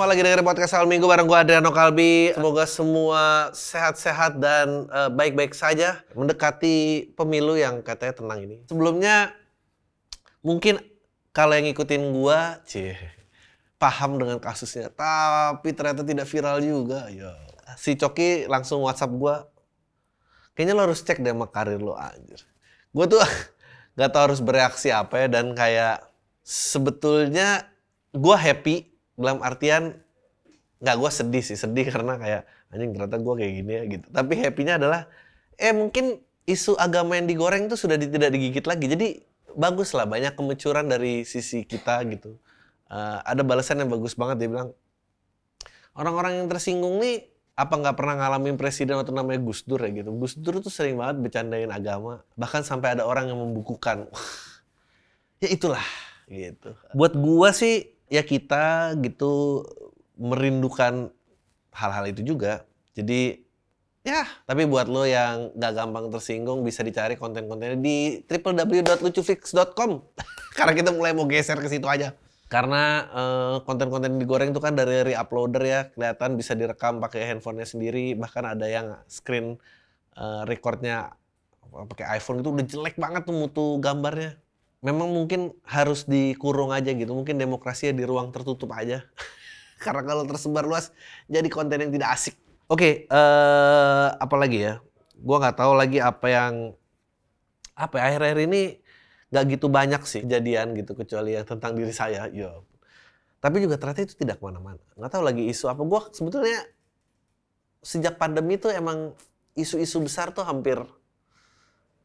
[0.00, 2.32] semua lagi dengerin podcast Al Minggu bareng gue Adriano Kalbi.
[2.32, 8.64] Semoga semua sehat-sehat dan eh, baik-baik saja mendekati pemilu yang katanya tenang ini.
[8.64, 9.36] Sebelumnya
[10.40, 10.80] mungkin
[11.36, 12.96] kalau yang ngikutin gue, cie,
[13.76, 17.04] paham dengan kasusnya, tapi ternyata tidak viral juga.
[17.12, 17.36] Ya.
[17.76, 19.36] Si Coki langsung WhatsApp gue,
[20.56, 22.40] kayaknya lo harus cek deh sama karir lo anjir.
[22.96, 23.20] Gue tuh
[24.00, 26.08] gak tau harus bereaksi apa ya dan kayak
[26.40, 27.68] sebetulnya
[28.16, 28.89] gue happy
[29.20, 30.00] dalam artian
[30.80, 32.42] nggak gue sedih sih sedih karena kayak
[32.72, 34.06] anjing ternyata gue kayak gini ya gitu.
[34.08, 35.00] Tapi happynya adalah
[35.60, 38.86] eh mungkin isu agama yang digoreng itu sudah tidak digigit lagi.
[38.88, 39.08] Jadi
[39.54, 42.40] bagus lah banyak kemecuran dari sisi kita gitu.
[42.90, 44.74] Eh, ada balasan yang bagus banget dia bilang
[45.94, 50.10] orang-orang yang tersinggung nih apa nggak pernah ngalamin presiden atau namanya Gus Dur ya gitu.
[50.16, 54.06] Gus Dur tuh sering banget bercandain agama bahkan sampai ada orang yang membukukan.
[55.40, 55.80] Ya itulah
[56.28, 56.76] gitu.
[56.92, 59.64] Buat gua sih ya kita gitu
[60.18, 61.08] merindukan
[61.72, 62.66] hal-hal itu juga.
[62.92, 63.46] Jadi
[64.02, 69.90] ya tapi buat lo yang nggak gampang tersinggung bisa dicari konten-kontennya di www.lucufix.com
[70.58, 72.12] karena kita mulai mau geser ke situ aja.
[72.50, 78.18] Karena eh, konten-konten digoreng itu kan dari re-uploader ya kelihatan bisa direkam pakai handphonenya sendiri.
[78.18, 79.54] Bahkan ada yang screen
[80.18, 81.14] eh, recordnya
[81.70, 84.34] pakai iPhone itu udah jelek banget tuh mutu gambarnya
[84.80, 87.12] memang mungkin harus dikurung aja gitu.
[87.12, 89.04] Mungkin demokrasi di ruang tertutup aja.
[89.84, 90.92] Karena kalau tersebar luas
[91.28, 92.34] jadi konten yang tidak asik.
[92.68, 94.74] Oke, eh apa lagi ya?
[95.20, 96.54] Gua nggak tahu lagi apa yang
[97.76, 98.62] apa ya, akhir-akhir ini
[99.30, 102.28] nggak gitu banyak sih kejadian gitu kecuali yang tentang diri saya.
[102.28, 102.68] Yo.
[103.40, 104.80] Tapi juga ternyata itu tidak ke mana-mana.
[104.96, 105.82] Nggak tahu lagi isu apa.
[105.82, 106.60] Gua sebetulnya
[107.80, 109.16] sejak pandemi tuh emang
[109.56, 110.76] isu-isu besar tuh hampir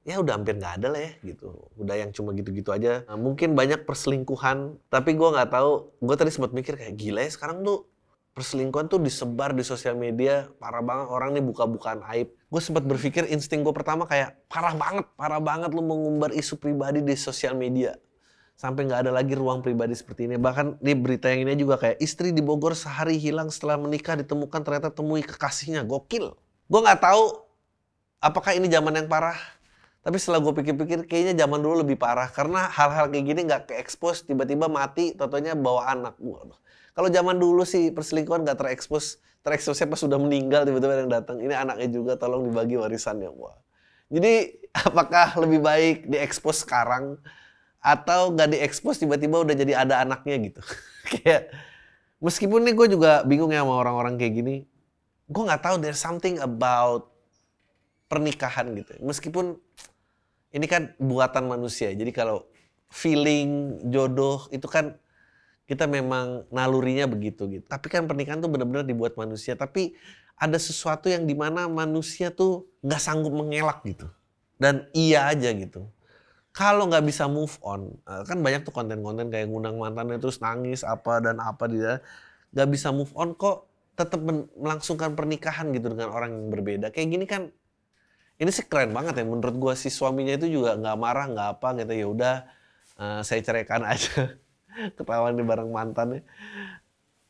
[0.05, 1.49] ya udah hampir nggak ada lah ya gitu.
[1.75, 3.01] Udah yang cuma gitu-gitu aja.
[3.09, 5.89] Nah, mungkin banyak perselingkuhan tapi gua nggak tahu.
[5.99, 7.89] Gue tadi sempat mikir kayak gila ya sekarang tuh
[8.37, 11.09] perselingkuhan tuh disebar di sosial media parah banget.
[11.09, 12.29] Orang nih buka-bukaan aib.
[12.53, 17.01] Gue sempat berpikir insting gue pertama kayak parah banget parah banget lu mengumbar isu pribadi
[17.01, 17.97] di sosial media.
[18.55, 20.37] Sampai nggak ada lagi ruang pribadi seperti ini.
[20.37, 24.61] Bahkan di berita yang ini juga kayak istri di Bogor sehari hilang setelah menikah ditemukan
[24.63, 25.83] ternyata temui kekasihnya.
[25.83, 26.37] Gokil.
[26.69, 27.41] Gue nggak tahu
[28.21, 29.35] apakah ini zaman yang parah
[30.05, 34.29] tapi setelah gue pikir-pikir kayaknya zaman dulu lebih parah karena hal-hal kayak gini nggak ke-expose
[34.29, 36.13] tiba-tiba mati totonya bawa anak.
[36.21, 36.53] Waduh.
[36.93, 41.41] Kalau zaman dulu sih perselingkuhan nggak terekspos, terekspos pas sudah meninggal tiba-tiba yang datang.
[41.41, 43.33] Ini anaknya juga tolong dibagi warisannya.
[43.33, 43.57] Wah.
[44.13, 44.61] Jadi
[44.93, 47.17] apakah lebih baik diekspos sekarang
[47.81, 50.61] atau nggak diekspos tiba-tiba udah jadi ada anaknya gitu.
[51.17, 51.49] kayak
[52.21, 54.55] meskipun nih gue juga bingung ya sama orang-orang kayak gini.
[55.25, 57.09] Gue nggak tahu there's something about
[58.05, 59.01] pernikahan gitu.
[59.01, 59.57] Meskipun
[60.55, 61.91] ini kan buatan manusia.
[61.91, 62.47] Jadi kalau
[62.87, 64.95] feeling jodoh itu kan
[65.67, 67.65] kita memang nalurinya begitu gitu.
[67.67, 69.59] Tapi kan pernikahan tuh benar-benar dibuat manusia.
[69.59, 69.91] Tapi
[70.39, 74.07] ada sesuatu yang di mana manusia tuh nggak sanggup mengelak gitu.
[74.55, 75.91] Dan iya aja gitu.
[76.55, 80.87] Kalau nggak bisa move on, eh, kan banyak tuh konten-konten kayak ngundang mantannya terus nangis
[80.87, 81.99] apa dan apa dia
[82.55, 83.67] nggak bisa move on kok
[83.99, 84.23] tetap
[84.55, 86.95] melangsungkan pernikahan gitu dengan orang yang berbeda.
[86.95, 87.51] Kayak gini kan
[88.35, 91.67] ini sih keren banget ya menurut gua si suaminya itu juga nggak marah nggak apa
[91.83, 91.93] gitu.
[91.95, 92.35] Ya udah
[92.99, 94.35] eh, saya ceraikan aja.
[94.99, 96.27] Ketahuan di bareng mantannya.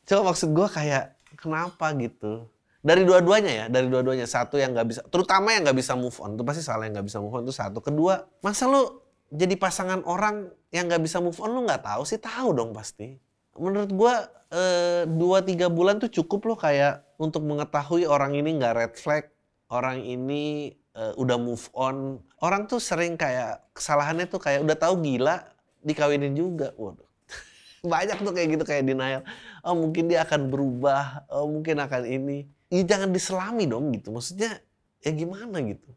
[0.05, 2.49] Coba maksud gua kayak kenapa gitu?
[2.85, 4.25] Dari dua-duanya ya dari dua-duanya.
[4.25, 7.07] Satu yang nggak bisa terutama yang nggak bisa move on itu pasti salah yang nggak
[7.09, 7.79] bisa move on itu satu.
[7.85, 12.17] Kedua masa lu jadi pasangan orang yang nggak bisa move on lu nggak tahu sih?
[12.17, 13.13] Tahu dong pasti.
[13.61, 18.73] Menurut gua eh, dua tiga bulan tuh cukup loh kayak untuk mengetahui orang ini nggak
[18.73, 19.29] red flag
[19.69, 22.23] orang ini eh, udah move on.
[22.39, 25.43] Orang tuh sering kayak kesalahannya tuh kayak udah tahu gila
[25.83, 26.71] dikawinin juga.
[26.79, 27.05] Waduh.
[27.91, 29.21] Banyak tuh kayak gitu kayak denial.
[29.61, 31.27] Oh mungkin dia akan berubah.
[31.29, 32.47] Oh mungkin akan ini.
[32.71, 34.09] Ya jangan diselami dong gitu.
[34.09, 34.63] Maksudnya
[35.03, 35.91] ya gimana gitu.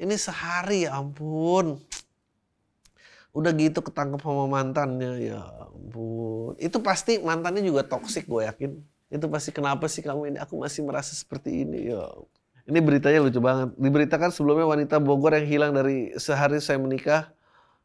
[0.00, 1.78] Ini sehari ya ampun.
[3.32, 6.58] Udah gitu ketangkep sama mantannya ya ampun.
[6.58, 8.72] Itu pasti mantannya juga toksik gue yakin.
[9.12, 12.08] Itu pasti kenapa sih kamu ini aku masih merasa seperti ini ya.
[12.62, 13.74] Ini beritanya lucu banget.
[13.74, 17.34] Diberitakan sebelumnya wanita Bogor yang hilang dari sehari saya menikah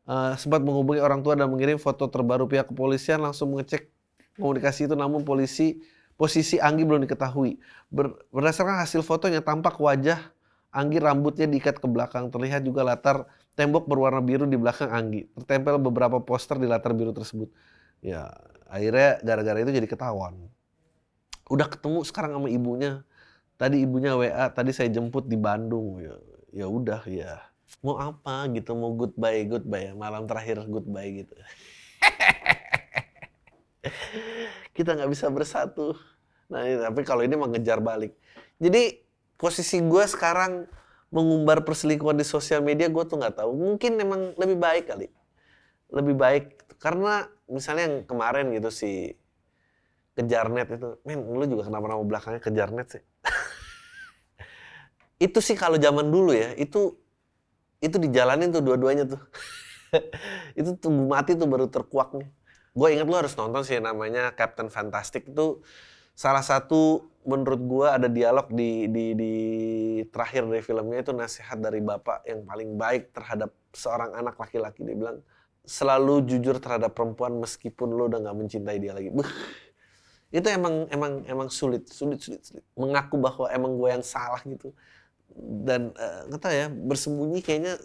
[0.06, 3.90] eh, sempat menghubungi orang tua dan mengirim foto terbaru pihak kepolisian langsung mengecek
[4.38, 5.82] komunikasi itu namun polisi
[6.14, 7.58] posisi Anggi belum diketahui.
[7.90, 10.20] Ber- berdasarkan hasil fotonya tampak wajah
[10.70, 12.30] Anggi rambutnya diikat ke belakang.
[12.30, 13.26] Terlihat juga latar
[13.58, 15.26] tembok berwarna biru di belakang Anggi.
[15.34, 17.50] Tertempel beberapa poster di latar biru tersebut.
[18.06, 18.30] Ya,
[18.70, 20.38] akhirnya gara-gara itu jadi ketahuan.
[21.50, 23.07] Udah ketemu sekarang sama ibunya.
[23.58, 25.98] Tadi ibunya WA, tadi saya jemput di Bandung.
[25.98, 26.14] Ya,
[26.54, 27.42] ya udah ya.
[27.82, 29.98] Mau apa gitu, mau goodbye, goodbye.
[29.98, 31.34] Malam terakhir goodbye gitu.
[34.78, 35.98] kita nggak bisa bersatu.
[36.54, 38.14] Nah, tapi kalau ini mengejar balik.
[38.62, 39.02] Jadi
[39.42, 40.70] posisi gue sekarang
[41.10, 43.58] mengumbar perselingkuhan di sosial media gue tuh nggak tahu.
[43.58, 45.08] Mungkin memang lebih baik kali,
[45.90, 49.18] lebih baik karena misalnya yang kemarin gitu si
[50.18, 53.04] kejar net itu, men lu juga kenapa nama belakangnya kejar net sih?
[55.18, 56.94] Itu sih kalau zaman dulu ya itu
[57.82, 59.22] itu dijalanin tuh dua-duanya tuh.
[60.60, 62.30] itu tunggu mati tuh baru terkuak nih.
[62.78, 65.62] Gue inget lu harus nonton sih namanya Captain Fantastic itu
[66.18, 69.34] salah satu menurut gua ada dialog di di di
[70.10, 74.98] terakhir dari filmnya itu nasihat dari bapak yang paling baik terhadap seorang anak laki-laki dia
[74.98, 75.22] bilang
[75.68, 79.14] selalu jujur terhadap perempuan meskipun lo udah nggak mencintai dia lagi.
[79.14, 79.30] Buh.
[80.28, 82.66] Itu emang emang emang sulit, sulit, sulit, sulit.
[82.76, 84.72] Mengaku bahwa emang gue yang salah gitu.
[85.36, 87.76] Dan uh, nggak tahu ya, bersembunyi kayaknya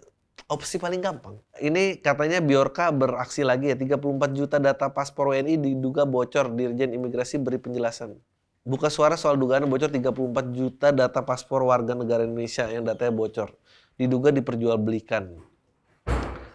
[0.47, 1.39] opsi paling gampang.
[1.59, 7.39] Ini katanya Biorka beraksi lagi ya, 34 juta data paspor WNI diduga bocor, Dirjen Imigrasi
[7.39, 8.17] beri penjelasan.
[8.63, 13.51] Buka suara soal dugaan bocor 34 juta data paspor warga negara Indonesia yang datanya bocor.
[13.99, 15.35] Diduga diperjualbelikan.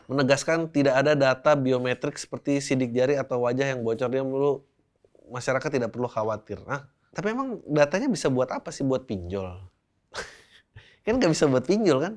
[0.09, 4.09] Menegaskan tidak ada data biometrik seperti sidik jari atau wajah yang bocor.
[4.09, 4.65] Dia perlu
[5.29, 6.65] masyarakat tidak perlu khawatir.
[6.65, 8.89] Nah, tapi emang datanya bisa buat apa sih?
[8.89, 9.61] Buat pinjol.
[11.09, 12.15] Kan nggak bisa buat pinjol kan?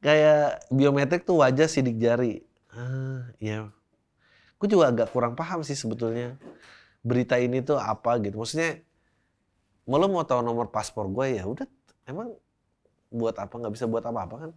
[0.00, 2.40] kayak biometrik tuh wajah sidik jari.
[2.72, 3.68] Ah, ya.
[4.56, 6.36] Gue juga agak kurang paham sih sebetulnya
[7.04, 8.40] berita ini tuh apa gitu.
[8.40, 8.80] Maksudnya,
[9.88, 11.68] mau mau tahu nomor paspor gue ya udah
[12.08, 12.36] emang
[13.10, 14.50] buat apa nggak bisa buat apa-apa kan?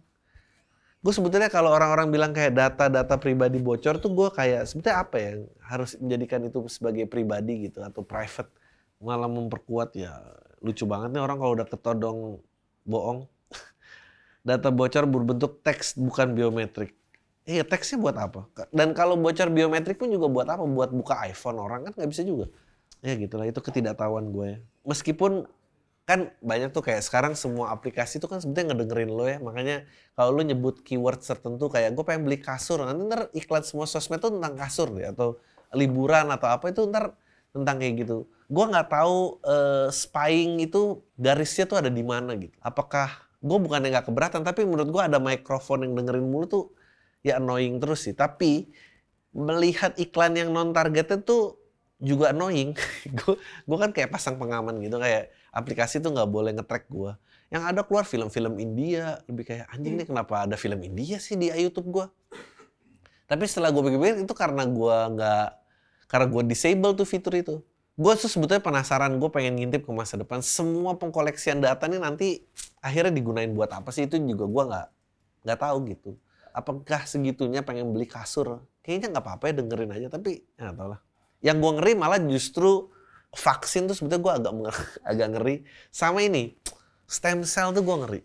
[1.04, 5.30] Gue sebetulnya kalau orang-orang bilang kayak data-data pribadi bocor tuh gue kayak sebetulnya apa ya
[5.68, 8.48] harus menjadikan itu sebagai pribadi gitu atau private
[9.04, 10.16] malah memperkuat ya
[10.64, 12.40] lucu banget nih orang kalau udah ketodong
[12.88, 13.28] bohong
[14.44, 16.92] data bocor berbentuk teks bukan biometrik.
[17.44, 18.48] Iya teksnya buat apa?
[18.72, 20.64] Dan kalau bocor biometrik pun juga buat apa?
[20.64, 22.48] Buat buka iPhone orang kan nggak bisa juga.
[23.04, 24.64] Ya gitulah itu ketidaktahuan gue.
[24.84, 25.44] Meskipun
[26.04, 29.40] kan banyak tuh kayak sekarang semua aplikasi tuh kan sebetulnya ngedengerin lo ya.
[29.40, 29.84] Makanya
[30.16, 32.80] kalau lo nyebut keyword tertentu kayak gue pengen beli kasur.
[32.80, 35.08] Nanti ntar iklan semua sosmed tuh tentang kasur deh.
[35.08, 35.40] Atau
[35.76, 37.12] liburan atau apa itu ntar
[37.52, 38.24] tentang kayak gitu.
[38.48, 42.56] Gue nggak tahu uh, spying itu garisnya tuh ada di mana gitu.
[42.64, 46.64] Apakah gue bukan yang gak keberatan tapi menurut gue ada mikrofon yang dengerin mulu tuh
[47.20, 48.16] ya annoying terus sih.
[48.16, 48.72] Tapi
[49.36, 51.60] melihat iklan yang non targetnya tuh
[52.00, 52.72] juga annoying.
[53.18, 57.14] Gue gue kan kayak pasang pengaman gitu kayak aplikasi tuh nggak boleh ngetrack gue
[57.54, 61.54] yang ada keluar film-film India lebih kayak anjing nih kenapa ada film India sih di
[61.54, 62.06] YouTube gue
[63.30, 65.48] tapi setelah gue pikir-pikir itu karena gue nggak
[66.10, 67.56] karena gue disable tuh fitur itu
[67.94, 70.42] gue tuh sebetulnya penasaran gue pengen ngintip ke masa depan.
[70.42, 72.42] Semua pengkoleksian data nih nanti
[72.82, 74.10] akhirnya digunain buat apa sih?
[74.10, 74.86] Itu juga gue nggak
[75.46, 76.10] nggak tahu gitu.
[76.54, 78.62] Apakah segitunya pengen beli kasur?
[78.82, 80.06] Kayaknya nggak apa-apa ya dengerin aja.
[80.10, 81.00] Tapi ya tau lah.
[81.38, 82.90] Yang gue ngeri malah justru
[83.34, 84.52] vaksin tuh sebetulnya gue agak
[85.10, 85.56] agak ngeri.
[85.94, 86.58] Sama ini
[87.06, 88.20] stem cell tuh gue ngeri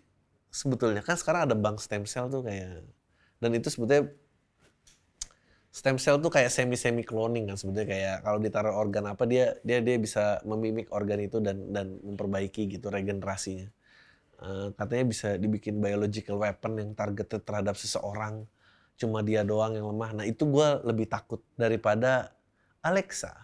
[0.50, 1.06] sebetulnya.
[1.06, 2.90] Kan sekarang ada bank stem cell tuh kayak
[3.40, 4.12] dan itu sebetulnya
[5.70, 9.54] stem cell tuh kayak semi semi cloning kan sebetulnya kayak kalau ditaruh organ apa dia
[9.62, 13.70] dia dia bisa memimik organ itu dan dan memperbaiki gitu regenerasinya.
[14.40, 18.48] Uh, katanya bisa dibikin biological weapon yang targeted terhadap seseorang
[18.96, 20.12] cuma dia doang yang lemah.
[20.16, 22.34] Nah itu gue lebih takut daripada
[22.82, 23.36] Alexa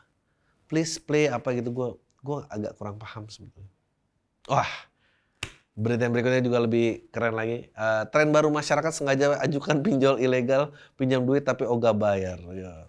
[0.65, 1.69] please play apa gitu.
[1.69, 1.89] Gue
[2.25, 3.69] gue agak kurang paham sebetulnya.
[4.49, 4.71] Wah
[5.75, 7.67] Berita yang berikutnya juga lebih keren lagi.
[7.75, 12.39] Uh, tren baru masyarakat sengaja ajukan pinjol ilegal, pinjam duit tapi ogah bayar.
[12.55, 12.87] Ya.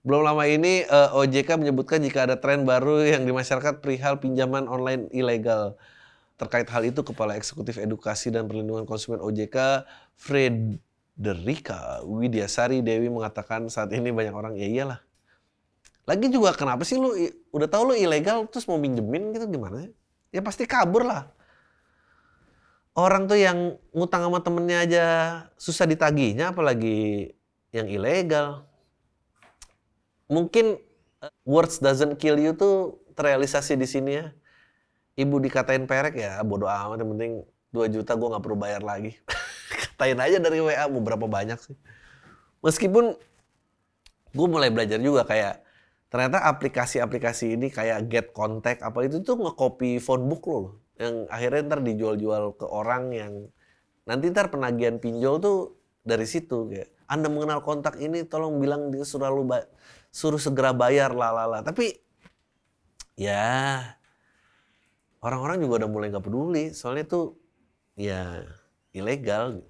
[0.00, 4.16] Belum lama ini uh, eh, OJK menyebutkan jika ada tren baru yang di masyarakat perihal
[4.16, 5.76] pinjaman online ilegal.
[6.40, 9.84] Terkait hal itu, Kepala Eksekutif Edukasi dan Perlindungan Konsumen OJK,
[10.16, 15.00] Frederica Widyasari Dewi mengatakan saat ini banyak orang, ya iyalah.
[16.08, 17.12] Lagi juga kenapa sih lu
[17.52, 19.92] udah tahu lu ilegal terus mau pinjemin gitu gimana?
[20.32, 21.35] Ya pasti kabur lah
[22.96, 25.04] orang tuh yang ngutang sama temennya aja
[25.60, 27.30] susah ditagihnya apalagi
[27.70, 28.64] yang ilegal.
[30.26, 30.80] Mungkin
[31.22, 34.26] uh, words doesn't kill you tuh terrealisasi di sini ya.
[35.16, 37.32] Ibu dikatain perek ya bodoh amat yang penting
[37.72, 39.12] 2 juta gue nggak perlu bayar lagi.
[39.76, 41.76] Katain aja dari WA mau berapa banyak sih.
[42.64, 43.12] Meskipun
[44.32, 45.64] gue mulai belajar juga kayak
[46.08, 51.60] ternyata aplikasi-aplikasi ini kayak get contact apa itu tuh nge-copy phone book lo yang akhirnya
[51.68, 53.32] ntar dijual-jual ke orang yang
[54.08, 55.58] nanti ntar penagihan pinjol tuh
[56.06, 59.44] dari situ kayak Anda mengenal kontak ini tolong bilang dia suruh lu
[60.10, 62.00] suruh segera bayar lalala tapi
[63.18, 63.82] ya
[65.20, 67.36] orang-orang juga udah mulai nggak peduli soalnya tuh
[67.98, 68.44] ya
[68.96, 69.60] ilegal.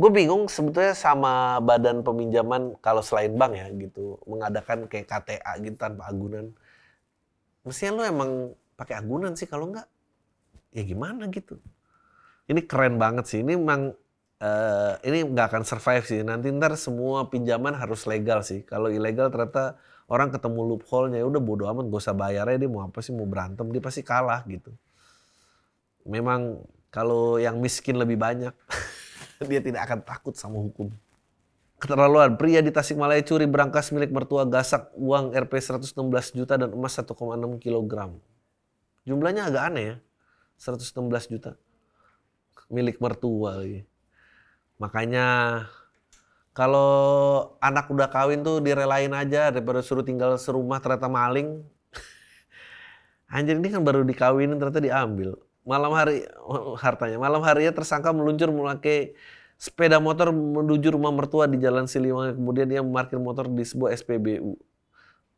[0.00, 5.76] Gue bingung sebetulnya sama badan peminjaman kalau selain bank ya gitu mengadakan kayak KTA gitu
[5.76, 6.56] tanpa agunan.
[7.62, 8.30] Mestinya lu emang
[8.80, 9.84] pakai agunan sih kalau enggak
[10.70, 11.58] ya gimana gitu?
[12.50, 13.38] Ini keren banget sih.
[13.42, 13.94] Ini memang
[14.42, 16.20] uh, ini nggak akan survive sih.
[16.26, 18.66] Nanti ntar semua pinjaman harus legal sih.
[18.66, 19.78] Kalau ilegal ternyata
[20.10, 23.14] orang ketemu loophole-nya ya udah bodo amat gak usah bayar aja dia mau apa sih
[23.14, 24.74] mau berantem dia pasti kalah gitu.
[26.02, 28.50] Memang kalau yang miskin lebih banyak
[29.50, 30.90] dia tidak akan takut sama hukum.
[31.80, 35.96] Keterlaluan, pria di Tasikmalaya curi berangkas milik mertua gasak uang Rp 116
[36.36, 37.16] juta dan emas 1,6
[37.56, 38.20] kg.
[39.08, 39.96] Jumlahnya agak aneh ya,
[40.60, 41.56] 116 juta.
[42.68, 43.64] Milik mertua.
[43.64, 43.82] Ya.
[44.76, 45.26] Makanya
[46.52, 46.92] kalau
[47.64, 51.64] anak udah kawin tuh direlain aja daripada suruh tinggal serumah ternyata maling.
[53.32, 56.24] Anjir ini kan baru dikawinin ternyata diambil malam hari
[56.80, 59.12] hartanya malam harinya tersangka meluncur memakai
[59.60, 64.56] sepeda motor menuju rumah mertua di Jalan Siliwangi kemudian dia memarkir motor di sebuah SPBU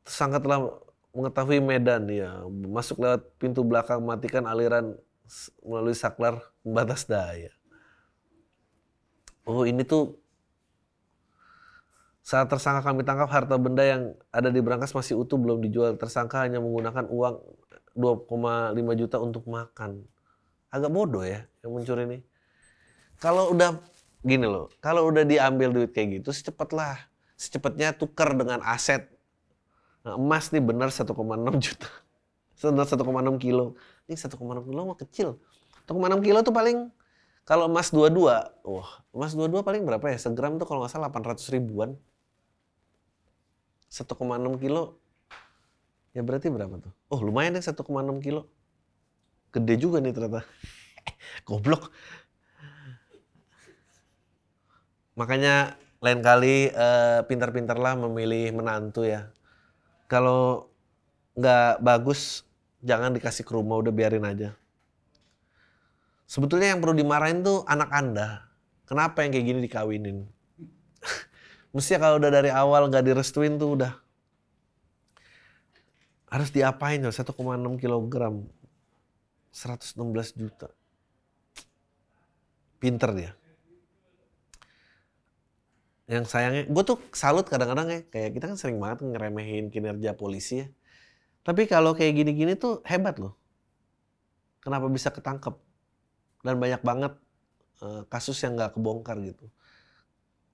[0.07, 0.73] tersangka telah
[1.11, 4.95] mengetahui medan ya masuk lewat pintu belakang matikan aliran
[5.64, 7.50] melalui saklar pembatas daya
[9.48, 10.22] oh ini tuh
[12.22, 15.98] saat tersangka kami tangkap harta benda yang ada di berangkas masih utuh belum dijual.
[15.98, 17.34] Tersangka hanya menggunakan uang
[17.98, 20.06] 2,5 juta untuk makan
[20.72, 22.18] agak bodoh ya yang mencuri ini.
[23.20, 23.76] Kalau udah
[24.22, 29.10] gini loh, kalau udah diambil duit kayak gitu, secepatlah, secepatnya tukar dengan aset.
[30.06, 31.10] Nah, emas nih benar 1,6
[31.58, 31.90] juta.
[32.62, 33.75] Benar 1,6 kilo.
[34.07, 34.38] Ini 1,6
[34.71, 35.42] kilo mah kecil.
[35.90, 36.95] 1,6 kilo tuh paling
[37.42, 38.23] kalau emas 22,
[38.62, 40.19] wah emas 22 paling berapa ya?
[40.19, 41.99] Segram tuh kalau nggak salah 800 ribuan.
[43.90, 45.02] 1,6 kilo,
[46.14, 46.95] ya berarti berapa tuh?
[47.11, 47.83] Oh lumayan deh 1,6
[48.23, 48.47] kilo.
[49.52, 50.47] Gede juga nih ternyata.
[51.47, 51.90] Goblok.
[55.19, 59.28] Makanya lain kali uh, pintar-pintarlah memilih menantu ya.
[60.09, 60.73] Kalau
[61.37, 62.47] nggak bagus,
[62.82, 64.50] jangan dikasih ke rumah, udah biarin aja.
[66.26, 68.50] Sebetulnya yang perlu dimarahin tuh anak anda.
[68.84, 70.26] Kenapa yang kayak gini dikawinin?
[71.72, 73.92] Mestinya kalau udah dari awal nggak direstuin tuh udah
[76.32, 77.36] harus diapain ya 1,6
[77.76, 78.48] kilogram
[79.52, 80.72] 116 juta.
[82.80, 83.32] Pinter dia.
[86.08, 90.64] Yang sayangnya, gue tuh salut kadang-kadang ya, kayak kita kan sering banget ngeremehin kinerja polisi
[90.64, 90.68] ya.
[91.42, 93.34] Tapi kalau kayak gini-gini tuh hebat loh.
[94.62, 95.58] Kenapa bisa ketangkep?
[96.46, 97.12] Dan banyak banget
[97.82, 99.50] uh, kasus yang gak kebongkar gitu.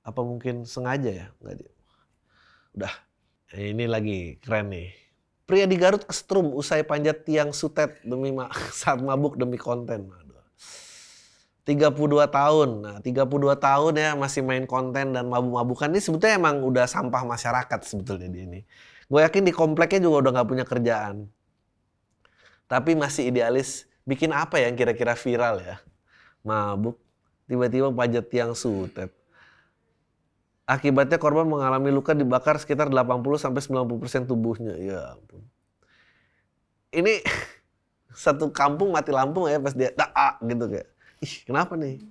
[0.00, 1.26] Apa mungkin sengaja ya?
[1.44, 1.68] Nggak.
[2.72, 2.94] Udah,
[3.56, 4.88] ini lagi keren nih.
[5.48, 10.08] Pria di Garut kestrum usai panjat tiang sutet demi ma saat mabuk demi konten.
[10.12, 10.44] Aduh.
[11.68, 12.68] 32 tahun.
[12.80, 17.80] Nah, 32 tahun ya masih main konten dan mabuk-mabukan ini sebetulnya emang udah sampah masyarakat
[17.84, 18.60] sebetulnya di ini.
[19.08, 21.32] Gue yakin di kompleknya juga udah nggak punya kerjaan.
[22.68, 25.80] Tapi masih idealis bikin apa ya yang kira-kira viral ya.
[26.44, 27.00] Mabuk,
[27.48, 29.08] tiba-tiba panjat tiang sutet.
[30.68, 34.76] Akibatnya korban mengalami luka dibakar sekitar 80 sampai 90% tubuhnya.
[34.76, 35.40] Ya ampun.
[36.92, 37.24] Ini
[38.28, 40.88] satu kampung mati lampu ya pas dia daa gitu kayak.
[41.24, 42.04] Ih, kenapa nih?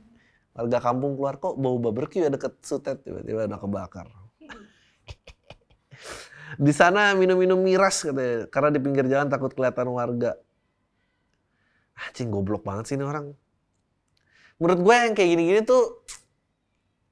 [0.58, 4.10] Warga kampung keluar kok bau barbecue ya deket sutet tiba-tiba udah kebakar.
[6.56, 10.39] Di sana minum-minum miras katanya karena di pinggir jalan takut kelihatan warga.
[11.98, 13.36] Anjing goblok banget sih ini orang.
[14.58, 16.08] Menurut gue yang kayak gini-gini tuh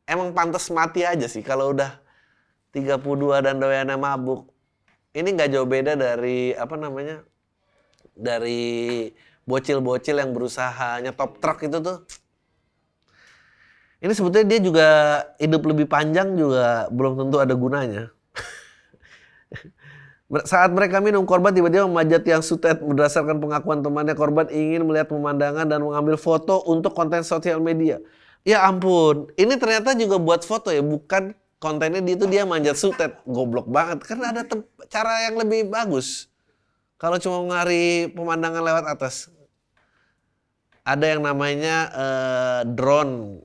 [0.07, 1.99] emang pantas mati aja sih kalau udah
[2.71, 3.03] 32
[3.43, 4.47] dan doyannya mabuk.
[5.11, 7.23] Ini nggak jauh beda dari apa namanya?
[8.15, 9.11] Dari
[9.43, 12.07] bocil-bocil yang berusaha nyetop truk itu tuh.
[13.99, 14.87] Ini sebetulnya dia juga
[15.39, 18.14] hidup lebih panjang juga belum tentu ada gunanya.
[20.49, 24.17] Saat mereka minum, korban tiba-tiba memanjat yang sutet berdasarkan pengakuan temannya.
[24.17, 28.01] Korban ingin melihat pemandangan dan mengambil foto untuk konten sosial media.
[28.41, 33.21] Ya ampun, ini ternyata juga buat foto ya, bukan kontennya dia itu dia manjat sutet.
[33.25, 34.41] Goblok banget, karena ada
[34.89, 36.29] cara yang lebih bagus.
[37.01, 39.33] Kalau cuma ngari pemandangan lewat atas.
[40.85, 43.41] Ada yang namanya uh, drone.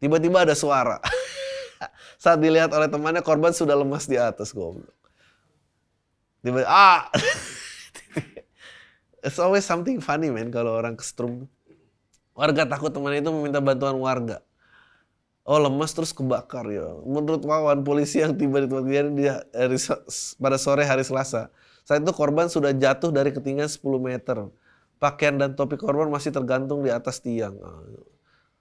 [0.00, 0.96] Tiba-tiba ada suara.
[2.22, 4.95] Saat dilihat oleh temannya, korban sudah lemas di atas, goblok.
[6.46, 7.10] Tiba ah.
[9.26, 11.50] It's always something funny, man, kalau orang kestrum.
[12.38, 14.38] Warga takut teman itu meminta bantuan warga.
[15.42, 16.86] Oh lemas terus kebakar ya.
[17.02, 19.78] Menurut Wawan, polisi yang tiba di tempat kejadian di hari,
[20.38, 21.50] pada sore hari Selasa.
[21.82, 24.46] Saat itu korban sudah jatuh dari ketinggian 10 meter.
[25.02, 27.58] Pakaian dan topi korban masih tergantung di atas tiang.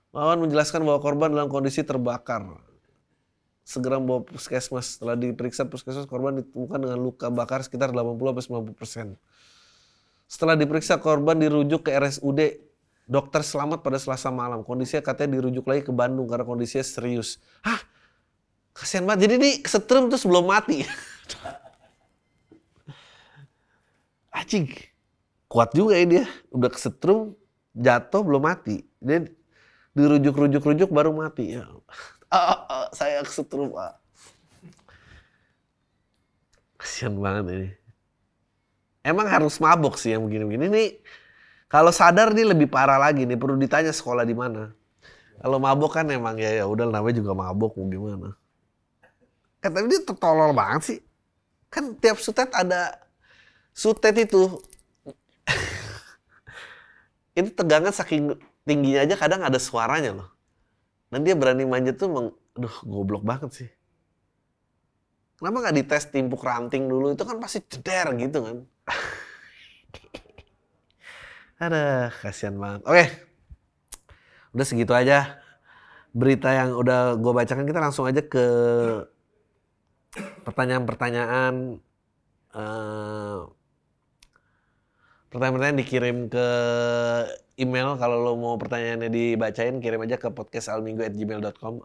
[0.09, 2.57] Wawan menjelaskan bahwa korban dalam kondisi terbakar.
[3.65, 4.95] Segera membawa puskesmas.
[4.95, 9.17] Setelah diperiksa puskesmas, korban ditemukan dengan luka bakar sekitar 80-90 persen.
[10.29, 12.61] Setelah diperiksa, korban dirujuk ke RSUD
[13.05, 14.65] Dokter selamat pada selasa malam.
[14.65, 17.37] Kondisinya katanya dirujuk lagi ke Bandung karena kondisinya serius.
[17.61, 17.77] Hah?
[18.73, 19.29] Kasihan banget.
[19.29, 20.81] Jadi ini setrum terus belum mati.
[24.41, 24.73] Acing.
[25.45, 26.25] Kuat juga ya dia.
[26.49, 27.37] Udah kesetrum,
[27.77, 28.81] jatuh belum mati.
[28.97, 29.29] Dia
[29.93, 31.61] dirujuk-rujuk-rujuk baru mati.
[31.61, 31.69] Ya.
[32.31, 33.73] Ah, ah, saya kesetrum.
[33.75, 33.97] Ah.
[36.77, 37.69] Kasian banget ini.
[39.05, 40.65] Emang harus mabok sih yang begini-begini.
[40.69, 40.83] Ini
[41.69, 43.37] kalau sadar nih lebih parah lagi nih.
[43.37, 44.73] Perlu ditanya sekolah di mana.
[45.41, 48.33] Kalau mabok kan emang ya ya udah namanya juga mabok mau gimana.
[49.61, 50.99] Eh tapi dia tertolol banget sih.
[51.69, 52.97] Kan tiap sutet ada
[53.73, 54.61] sutet itu.
[57.37, 60.34] itu tegangan saking tingginya aja kadang ada suaranya loh.
[61.13, 63.69] Dan dia berani manjat tuh, meng, aduh goblok banget sih.
[65.35, 67.11] Kenapa nggak dites timpuk ranting dulu?
[67.11, 68.57] Itu kan pasti ceder gitu kan.
[71.65, 72.81] Ada kasihan banget.
[72.87, 73.05] Oke,
[74.55, 75.43] udah segitu aja
[76.15, 77.67] berita yang udah gue bacakan.
[77.67, 78.45] Kita langsung aja ke
[80.47, 81.83] pertanyaan-pertanyaan.
[82.55, 83.51] Uh,
[85.35, 86.47] pertanyaan-pertanyaan dikirim ke
[87.59, 87.99] email.
[87.99, 91.83] Kalau lo mau pertanyaannya dibacain kirim aja ke podcastalminggu@gmail.com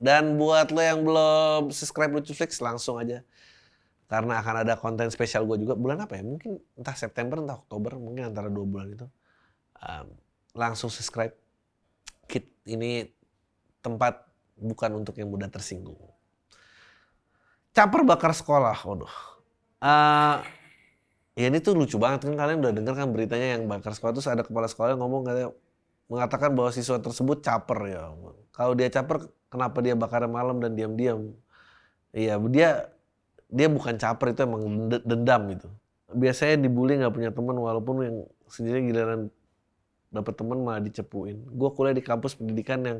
[0.00, 3.20] dan buat lo yang belum subscribe Lucu Flix langsung aja.
[4.08, 5.76] Karena akan ada konten spesial gue juga.
[5.76, 6.24] Bulan apa ya?
[6.24, 8.00] Mungkin entah September entah Oktober.
[8.00, 9.06] Mungkin antara dua bulan itu.
[9.76, 10.16] Um,
[10.56, 11.36] langsung subscribe.
[12.30, 13.12] Kit ini
[13.84, 14.24] tempat
[14.56, 15.98] bukan untuk yang mudah tersinggung.
[17.76, 19.14] Caper bakar sekolah waduh.
[19.82, 20.40] Uh,
[21.36, 24.24] Ya ini tuh lucu banget kan kalian udah denger kan beritanya yang bakar sekolah terus
[24.24, 25.52] ada kepala sekolah yang ngomong katanya
[26.08, 28.08] mengatakan bahwa siswa tersebut caper ya.
[28.56, 31.36] Kalau dia caper kenapa dia bakar malam dan diam-diam?
[32.16, 32.88] Iya dia
[33.52, 35.68] dia bukan caper itu emang dendam gitu.
[36.16, 38.16] Biasanya dibully nggak punya teman walaupun yang
[38.48, 39.28] sendiri giliran
[40.08, 41.36] dapat teman malah dicepuin.
[41.52, 42.98] Gue kuliah di kampus pendidikan yang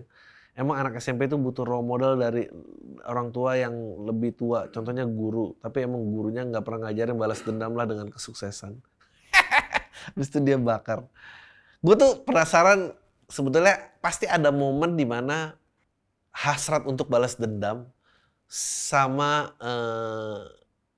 [0.56, 2.48] emang anak SMP itu butuh role model dari
[3.04, 3.76] orang tua yang
[4.08, 4.72] lebih tua.
[4.72, 5.54] Contohnya guru.
[5.60, 8.80] Tapi emang gurunya nggak pernah ngajarin balas dendam lah dengan kesuksesan.
[10.16, 11.04] Habis itu dia bakar.
[11.84, 12.96] Gue tuh penasaran
[13.28, 15.54] sebetulnya pasti ada momen di mana
[16.32, 17.88] hasrat untuk balas dendam
[18.48, 20.40] sama eh,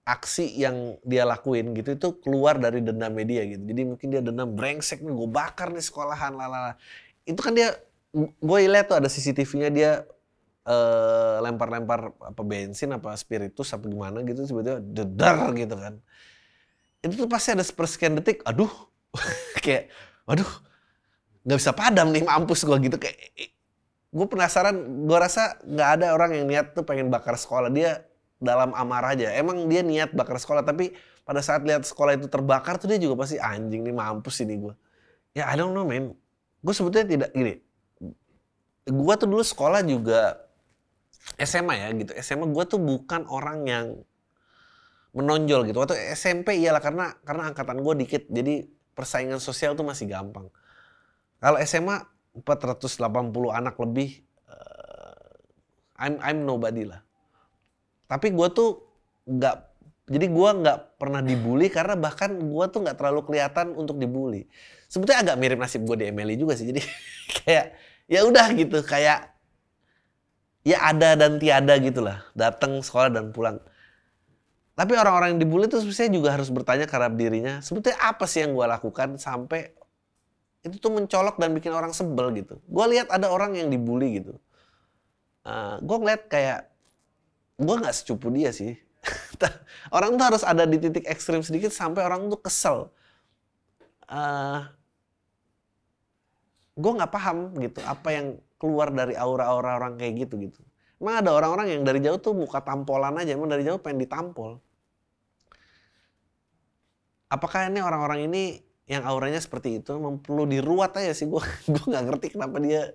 [0.08, 3.60] aksi yang dia lakuin gitu itu keluar dari dendam media gitu.
[3.60, 6.78] Jadi mungkin dia dendam brengsek nih gue bakar nih sekolahan lalala.
[7.26, 7.76] Itu kan dia
[8.16, 9.92] gue lihat tuh ada CCTV-nya dia
[10.64, 15.94] uh, lempar-lempar apa bensin apa spiritus apa gimana gitu tiba-tiba dedar gitu kan.
[17.04, 18.70] Itu tuh pasti ada sepersekian detik aduh.
[19.64, 19.92] Kayak
[20.28, 20.48] waduh
[21.48, 22.96] nggak bisa padam nih mampus gue gitu.
[23.00, 23.18] Kayak
[24.08, 27.68] gue penasaran gue rasa nggak ada orang yang niat tuh pengen bakar sekolah.
[27.68, 28.04] Dia
[28.40, 29.34] dalam amarah aja.
[29.36, 30.96] Emang dia niat bakar sekolah tapi
[31.28, 34.72] pada saat lihat sekolah itu terbakar tuh dia juga pasti anjing nih mampus ini gue
[35.36, 36.16] ya I don't know man
[36.64, 37.60] gue sebetulnya tidak gini
[38.90, 40.48] gua tuh dulu sekolah juga
[41.38, 42.12] SMA ya gitu.
[42.18, 43.86] SMA gua tuh bukan orang yang
[45.12, 45.76] menonjol gitu.
[45.80, 48.26] Waktu SMP iyalah karena karena angkatan gua dikit.
[48.28, 48.64] Jadi
[48.96, 50.48] persaingan sosial tuh masih gampang.
[51.38, 52.02] Kalau SMA
[52.42, 53.06] 480
[53.54, 57.04] anak lebih uh, I'm I'm nobody lah.
[58.08, 58.82] Tapi gua tuh
[59.28, 59.56] nggak
[60.08, 64.48] jadi gua nggak pernah dibully karena bahkan gua tuh nggak terlalu kelihatan untuk dibully.
[64.88, 66.64] Sebetulnya agak mirip nasib gue di Emily juga sih.
[66.64, 66.80] Jadi
[67.44, 67.76] kayak
[68.08, 69.36] ya udah gitu kayak
[70.64, 73.60] ya ada dan tiada gitulah datang sekolah dan pulang.
[74.78, 78.54] Tapi orang-orang yang dibully itu sebenarnya juga harus bertanya karena dirinya sebetulnya apa sih yang
[78.54, 79.74] gue lakukan sampai
[80.62, 82.58] itu tuh mencolok dan bikin orang sebel gitu?
[82.66, 84.38] Gue lihat ada orang yang dibully gitu.
[85.42, 86.70] Uh, gue ngeliat kayak
[87.58, 88.78] gue nggak secupu dia sih.
[89.96, 92.92] Orang tuh harus ada di titik ekstrim sedikit sampai orang tuh kesel.
[94.04, 94.66] Uh,
[96.78, 100.62] gue nggak paham gitu apa yang keluar dari aura-aura orang kayak gitu gitu.
[100.98, 104.58] Emang ada orang-orang yang dari jauh tuh muka tampolan aja, emang dari jauh pengen ditampol.
[107.30, 108.42] Apakah ini orang-orang ini
[108.88, 112.94] yang auranya seperti itu memang perlu diruat aja sih gue gue nggak ngerti kenapa dia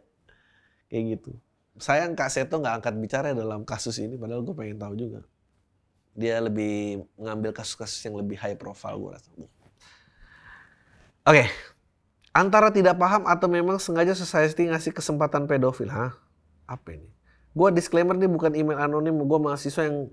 [0.91, 1.31] kayak gitu.
[1.79, 5.21] Sayang Kak Seto nggak angkat bicara dalam kasus ini, padahal gue pengen tahu juga.
[6.13, 9.29] Dia lebih mengambil kasus-kasus yang lebih high profile gue rasa.
[9.33, 9.49] Oke,
[11.23, 11.47] okay,
[12.33, 15.85] Antara tidak paham atau memang sengaja society ngasih kesempatan pedofil.
[15.93, 16.17] Hah?
[16.65, 17.05] Apa ini?
[17.53, 19.13] Gua disclaimer nih bukan email anonim.
[19.21, 20.09] Gue mahasiswa yang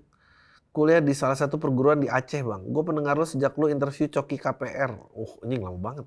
[0.70, 2.62] kuliah di salah satu perguruan di Aceh bang.
[2.68, 4.92] Gue pendengar lo sejak lo interview Coki KPR.
[5.16, 6.06] Uh, ini lama banget.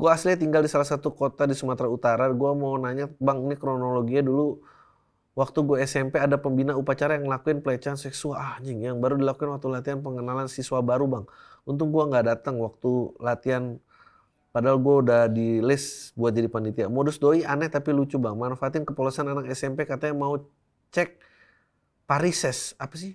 [0.00, 2.24] Gue asli tinggal di salah satu kota di Sumatera Utara.
[2.32, 4.64] Gue mau nanya, bang ini kronologinya dulu
[5.36, 9.56] waktu gue SMP ada pembina upacara yang ngelakuin pelecehan seksual ah, anjing yang baru dilakukan
[9.56, 11.24] waktu latihan pengenalan siswa baru bang.
[11.68, 13.76] Untung gue nggak datang waktu latihan
[14.50, 16.86] Padahal gue udah di list buat jadi panitia.
[16.90, 18.34] Modus doi aneh tapi lucu bang.
[18.34, 20.42] Manfaatin kepolosan anak SMP katanya mau
[20.90, 21.22] cek
[22.10, 22.74] parises.
[22.82, 23.14] Apa sih?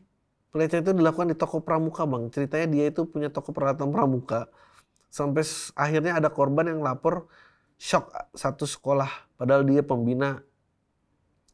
[0.56, 2.32] Pelecehan itu dilakukan di toko pramuka bang.
[2.32, 4.48] Ceritanya dia itu punya toko peralatan pramuka.
[5.12, 5.43] Sampai
[5.76, 7.28] akhirnya ada korban yang lapor
[7.76, 9.36] shock satu sekolah.
[9.36, 10.39] Padahal dia pembina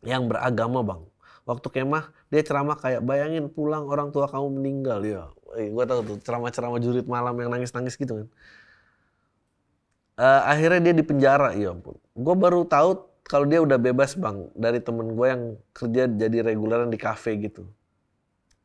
[0.05, 1.01] yang beragama bang.
[1.41, 5.25] Waktu kemah dia ceramah kayak bayangin pulang orang tua kamu meninggal ya.
[5.57, 8.29] Eh, gue tahu tuh ceramah-ceramah jurit malam yang nangis-nangis gitu kan
[10.17, 11.95] uh, akhirnya dia di penjara ya ampun.
[12.17, 16.91] Gue baru tahu kalau dia udah bebas bang dari temen gue yang kerja jadi reguleran
[16.91, 17.67] di kafe gitu.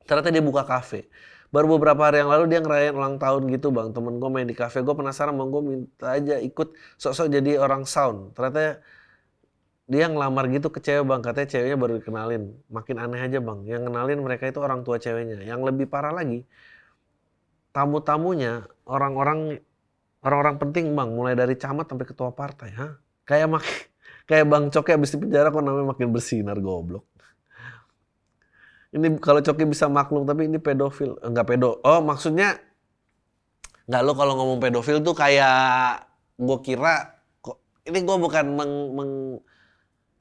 [0.07, 1.07] Ternyata dia buka kafe.
[1.55, 3.95] Baru beberapa hari yang lalu dia ngerayain ulang tahun gitu bang.
[3.95, 4.83] Temen gue main di kafe.
[4.83, 8.35] Gue penasaran bang gue minta aja ikut sok-sok jadi orang sound.
[8.35, 8.83] Ternyata
[9.87, 11.21] dia ngelamar gitu ke cewek bang.
[11.23, 12.43] Katanya ceweknya baru dikenalin.
[12.71, 13.59] Makin aneh aja bang.
[13.63, 15.47] Yang kenalin mereka itu orang tua ceweknya.
[15.47, 16.43] Yang lebih parah lagi
[17.77, 19.61] tamu-tamunya orang-orang
[20.25, 22.71] Orang-orang penting bang, mulai dari camat sampai ketua partai.
[22.77, 22.97] ha?
[23.27, 23.65] Kayak mak
[24.29, 27.07] kayak Bang Coki habis di penjara kok namanya makin bersinar goblok.
[28.95, 31.19] Ini kalau Coki bisa maklum tapi ini pedofil.
[31.23, 31.79] Enggak pedo.
[31.83, 32.59] Oh maksudnya
[33.87, 39.13] enggak lo kalau ngomong pedofil tuh kayak gue kira kok ini gue bukan meng, meng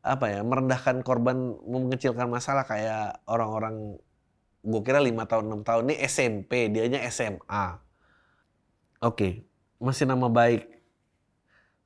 [0.06, 3.98] apa ya merendahkan korban mengecilkan masalah kayak orang-orang
[4.62, 7.66] gue kira lima tahun enam tahun ini SMP dianya SMA
[9.02, 9.30] oke
[9.80, 10.68] masih nama baik.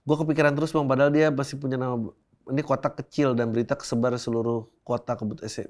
[0.06, 2.10] Gue kepikiran terus bang, padahal dia masih punya nama
[2.50, 5.70] ini kota kecil dan berita kesebar seluruh kota kebut SM.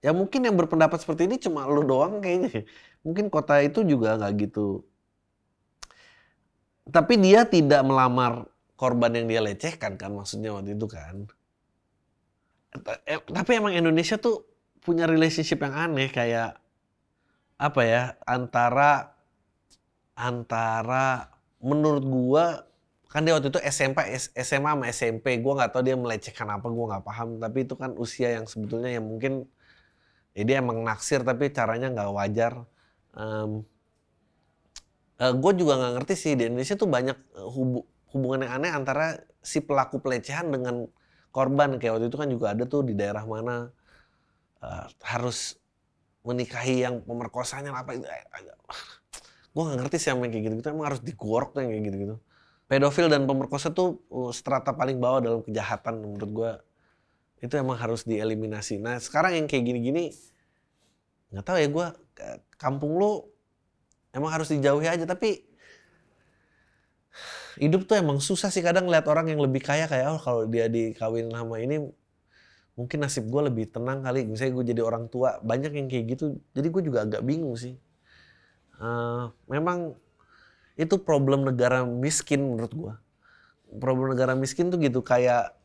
[0.00, 2.64] Ya mungkin yang berpendapat seperti ini cuma lu doang kayaknya.
[3.04, 4.82] Mungkin kota itu juga nggak gitu.
[6.86, 8.46] Tapi dia tidak melamar
[8.78, 11.26] korban yang dia lecehkan kan maksudnya waktu itu kan.
[13.08, 14.44] Eh, tapi emang Indonesia tuh
[14.84, 16.60] punya relationship yang aneh kayak
[17.56, 19.16] apa ya antara
[20.12, 21.35] antara
[21.66, 22.44] menurut gua
[23.10, 23.98] kan dia waktu itu SMP
[24.38, 27.28] SMA sama SMP gua nggak tahu dia melecehkan apa gua nggak paham.
[27.42, 29.50] Tapi itu kan usia yang sebetulnya yang mungkin
[30.36, 32.52] ya dia emang naksir tapi caranya nggak wajar.
[33.16, 33.64] Um,
[35.20, 38.72] uh, gue juga nggak ngerti sih di Indonesia tuh banyak eh, hubu, hubungan yang aneh
[38.72, 39.06] antara
[39.40, 40.84] si pelaku pelecehan dengan
[41.32, 41.80] korban.
[41.80, 43.72] Kayak waktu itu kan juga ada tuh di daerah mana
[44.60, 45.56] uh, harus
[46.26, 48.06] menikahi yang pemerkosanya apa itu
[49.56, 50.68] gue gak ngerti sih yang kayak gitu-gitu.
[50.68, 52.16] Emang harus digorok tuh yang kayak gitu-gitu.
[52.68, 56.52] Pedofil dan pemerkosa tuh uh, strata paling bawah dalam kejahatan menurut gue
[57.40, 58.76] itu emang harus dieliminasi.
[58.76, 60.12] Nah sekarang yang kayak gini-gini
[61.32, 61.86] nggak tahu ya gue
[62.60, 63.24] kampung lu
[64.12, 65.08] emang harus dijauhi aja.
[65.08, 65.40] Tapi
[67.56, 70.68] hidup tuh emang susah sih kadang lihat orang yang lebih kaya kayak oh kalau dia
[70.68, 71.80] dikawin sama ini
[72.76, 74.28] mungkin nasib gue lebih tenang kali.
[74.28, 76.36] Misalnya gue jadi orang tua banyak yang kayak gitu.
[76.52, 77.85] Jadi gue juga agak bingung sih
[78.80, 79.94] uh, memang
[80.76, 82.94] itu problem negara miskin menurut gua.
[83.80, 85.56] Problem negara miskin tuh gitu kayak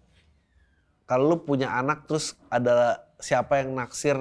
[1.11, 4.15] kalau lu punya anak terus ada siapa yang naksir,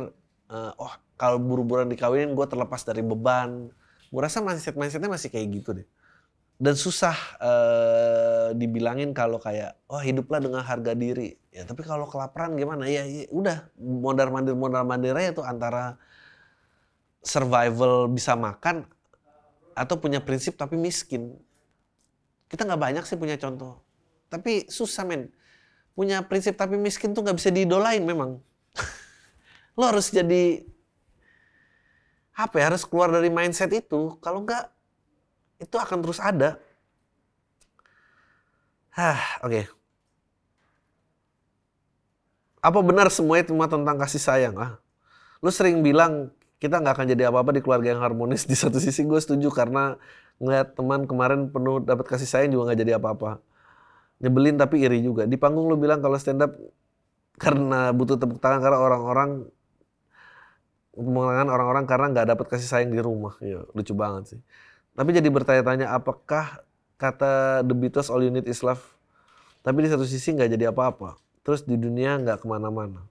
[0.50, 3.70] uh, oh kalau buru-buruan dikawinin gue terlepas dari beban.
[4.10, 5.86] Gue rasa mindset mindsetnya masih kayak gitu deh.
[6.60, 11.38] Dan susah uh, dibilangin kalau kayak, oh hiduplah dengan harga diri.
[11.54, 12.90] Ya tapi kalau kelaparan gimana?
[12.90, 15.94] Ya, ya udah modal mandir modal mandir aja tuh antara
[17.20, 18.88] survival bisa makan
[19.76, 21.36] atau punya prinsip tapi miskin.
[22.50, 23.78] Kita nggak banyak sih punya contoh.
[24.32, 25.30] Tapi susah men.
[25.94, 28.40] Punya prinsip tapi miskin tuh nggak bisa diidolain memang.
[29.78, 30.64] Lo harus jadi
[32.34, 34.64] apa ya harus keluar dari mindset itu kalau nggak
[35.60, 36.56] itu akan terus ada
[38.90, 39.54] Hah, oke.
[39.54, 39.64] Okay.
[42.60, 44.54] Apa benar semuanya cuma tentang kasih sayang?
[44.58, 44.76] Ah,
[45.40, 48.44] lu sering bilang kita nggak akan jadi apa-apa di keluarga yang harmonis.
[48.50, 49.96] Di satu sisi gue setuju karena
[50.38, 53.40] ngeliat teman kemarin penuh dapat kasih sayang juga nggak jadi apa-apa.
[54.20, 55.24] Nyebelin tapi iri juga.
[55.24, 56.52] Di panggung lu bilang kalau stand up
[57.40, 59.48] karena butuh tepuk tangan karena orang-orang
[61.00, 63.40] mengenai orang-orang karena nggak dapat kasih sayang di rumah.
[63.40, 64.40] Ya, lucu banget sih.
[64.92, 66.60] Tapi jadi bertanya-tanya apakah
[67.00, 68.84] kata The Beatles All You Need Is Love
[69.60, 71.16] tapi di satu sisi nggak jadi apa-apa.
[71.40, 73.09] Terus di dunia nggak ke mana-mana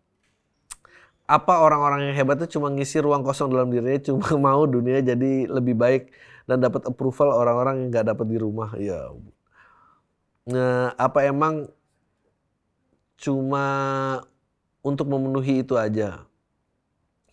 [1.30, 5.46] apa orang-orang yang hebat itu cuma ngisi ruang kosong dalam dirinya cuma mau dunia jadi
[5.46, 6.10] lebih baik
[6.50, 8.74] dan dapat approval orang-orang yang nggak dapat di rumah.
[8.82, 9.14] Ya
[10.50, 11.70] nah apa emang
[13.22, 13.66] cuma
[14.82, 16.26] untuk memenuhi itu aja?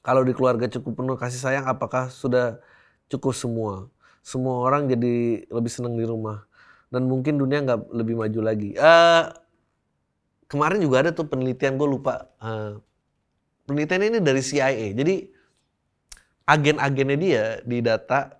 [0.05, 2.61] Kalau di keluarga cukup penuh kasih sayang apakah sudah
[3.09, 3.89] cukup semua?
[4.21, 6.45] Semua orang jadi lebih senang di rumah
[6.93, 8.77] dan mungkin dunia nggak lebih maju lagi.
[8.77, 9.33] Uh,
[10.47, 12.79] kemarin juga ada tuh penelitian gue lupa uh,
[13.67, 14.95] penelitian ini dari CIA.
[14.95, 15.15] Jadi
[16.47, 18.31] agen-agennya dia di data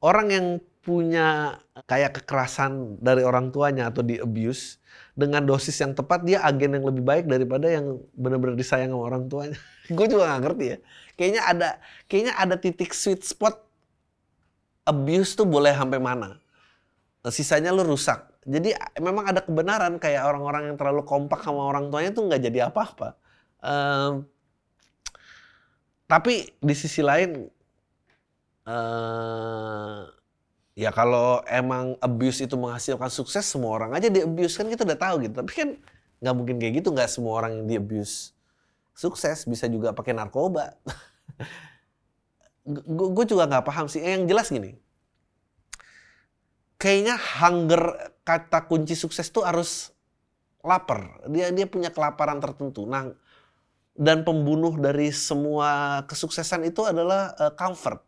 [0.00, 0.46] orang yang
[0.80, 4.80] punya kayak kekerasan dari orang tuanya atau di abuse
[5.12, 9.28] dengan dosis yang tepat dia agen yang lebih baik daripada yang benar-benar disayang sama orang
[9.28, 9.58] tuanya.
[9.96, 10.78] gue juga nggak ngerti ya.
[11.20, 11.68] Kayaknya ada
[12.08, 13.60] kayaknya ada titik sweet spot
[14.88, 16.40] abuse tuh boleh sampai mana.
[17.28, 18.24] Sisanya lu rusak.
[18.48, 22.72] Jadi memang ada kebenaran kayak orang-orang yang terlalu kompak sama orang tuanya tuh nggak jadi
[22.72, 23.19] apa-apa.
[23.60, 24.24] Um,
[26.08, 27.46] tapi di sisi lain
[28.66, 30.08] uh,
[30.74, 34.98] ya kalau emang abuse itu menghasilkan sukses semua orang aja di abuse kan kita udah
[34.98, 35.34] tahu gitu.
[35.38, 35.68] Tapi kan
[36.20, 38.32] nggak mungkin kayak gitu nggak semua orang yang di abuse
[38.96, 40.76] sukses bisa juga pakai narkoba.
[43.16, 44.04] Gue juga nggak paham sih.
[44.04, 44.72] Yang jelas gini
[46.80, 47.82] kayaknya hunger
[48.24, 49.92] kata kunci sukses tuh harus
[50.64, 51.20] lapar.
[51.28, 52.88] Dia dia punya kelaparan tertentu.
[52.88, 53.12] Nah
[54.00, 58.00] dan pembunuh dari semua kesuksesan itu adalah uh, comfort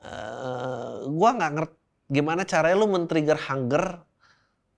[0.00, 4.02] uh, gua nggak ngerti gimana caranya lu men-trigger hunger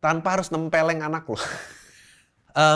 [0.05, 1.33] tanpa harus nempeleng anak lu.
[1.33, 1.41] uh,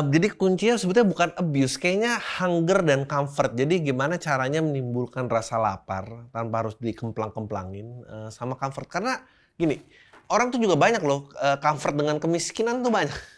[0.14, 3.52] jadi kuncinya sebetulnya bukan abuse, kayaknya hunger dan comfort.
[3.52, 8.88] Jadi gimana caranya menimbulkan rasa lapar tanpa harus dikemplang-kemplangin uh, sama comfort.
[8.88, 9.20] Karena
[9.60, 9.76] gini,
[10.32, 13.12] orang tuh juga banyak loh uh, comfort dengan kemiskinan tuh banyak.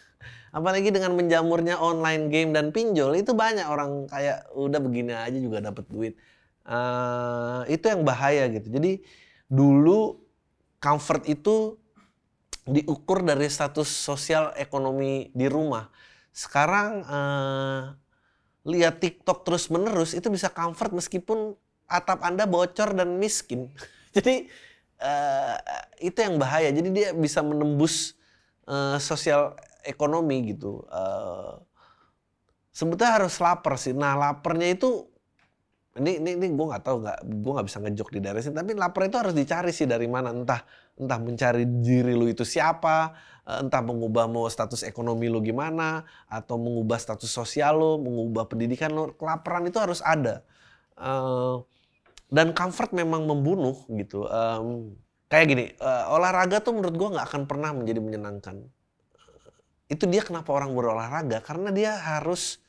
[0.49, 5.61] Apalagi dengan menjamurnya online game dan pinjol itu banyak orang kayak udah begini aja juga
[5.61, 6.13] dapat duit.
[6.65, 8.69] Uh, itu yang bahaya gitu.
[8.69, 9.01] Jadi
[9.49, 10.21] dulu
[10.81, 11.77] comfort itu
[12.69, 15.89] diukur dari status sosial ekonomi di rumah.
[16.29, 17.81] Sekarang uh,
[18.69, 21.57] lihat TikTok terus menerus itu bisa comfort meskipun
[21.89, 23.73] atap Anda bocor dan miskin.
[24.15, 24.49] Jadi
[25.01, 25.57] uh,
[25.99, 26.69] itu yang bahaya.
[26.69, 28.13] Jadi dia bisa menembus
[28.69, 30.83] uh, sosial ekonomi gitu.
[30.89, 31.59] Uh,
[32.73, 33.95] sebetulnya harus lapar sih.
[33.95, 35.09] Nah laparnya itu
[35.99, 38.71] ini ini, ini gue nggak tahu nggak gue nggak bisa ngejok di daerah sini tapi
[38.77, 40.61] lapar itu harus dicari sih dari mana entah
[40.95, 46.55] entah mencari diri lu itu siapa eh, entah mengubah mau status ekonomi lu gimana atau
[46.61, 50.45] mengubah status sosial lu mengubah pendidikan lu kelaparan itu harus ada
[51.01, 51.65] uh,
[52.29, 54.93] dan comfort memang membunuh gitu um,
[55.27, 58.69] kayak gini uh, olahraga tuh menurut gue nggak akan pernah menjadi menyenangkan
[59.89, 61.41] itu dia kenapa orang berolahraga?
[61.41, 62.61] Karena dia harus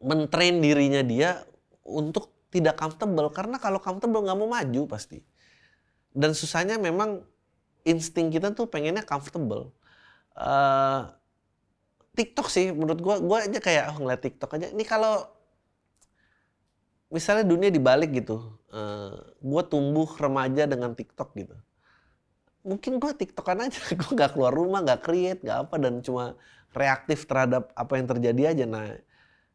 [0.00, 1.44] mentrain dirinya dia
[1.84, 3.28] untuk tidak comfortable.
[3.28, 5.20] Karena kalau comfortable nggak mau maju pasti.
[6.08, 7.20] Dan susahnya memang
[7.84, 9.76] insting kita tuh pengennya comfortable.
[10.32, 11.12] Uh,
[12.16, 14.72] TikTok sih menurut gua gua aja kayak oh, ngeliat TikTok aja.
[14.72, 15.28] Ini kalau
[17.12, 21.54] misalnya dunia dibalik gitu uh, gua tumbuh remaja dengan TikTok gitu
[22.64, 26.34] mungkin gua TikTokan aja gua nggak keluar rumah nggak create nggak apa dan cuma
[26.74, 28.88] reaktif terhadap apa yang terjadi aja nah,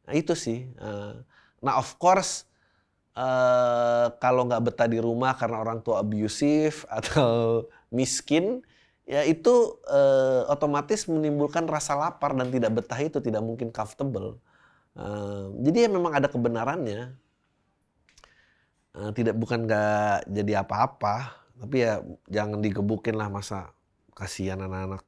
[0.07, 1.19] nah itu sih uh,
[1.63, 2.47] Nah of course
[3.15, 8.63] uh, kalau nggak betah di rumah karena orang tua abusive atau miskin,
[9.03, 14.39] ya itu uh, otomatis menimbulkan rasa lapar dan tidak betah itu tidak mungkin comfortable.
[14.97, 17.15] Uh, jadi ya memang ada kebenarannya.
[18.89, 21.99] Uh, tidak bukan nggak jadi apa-apa, tapi ya
[22.31, 23.75] jangan digebukin lah masa
[24.15, 25.03] kasihan anak-anak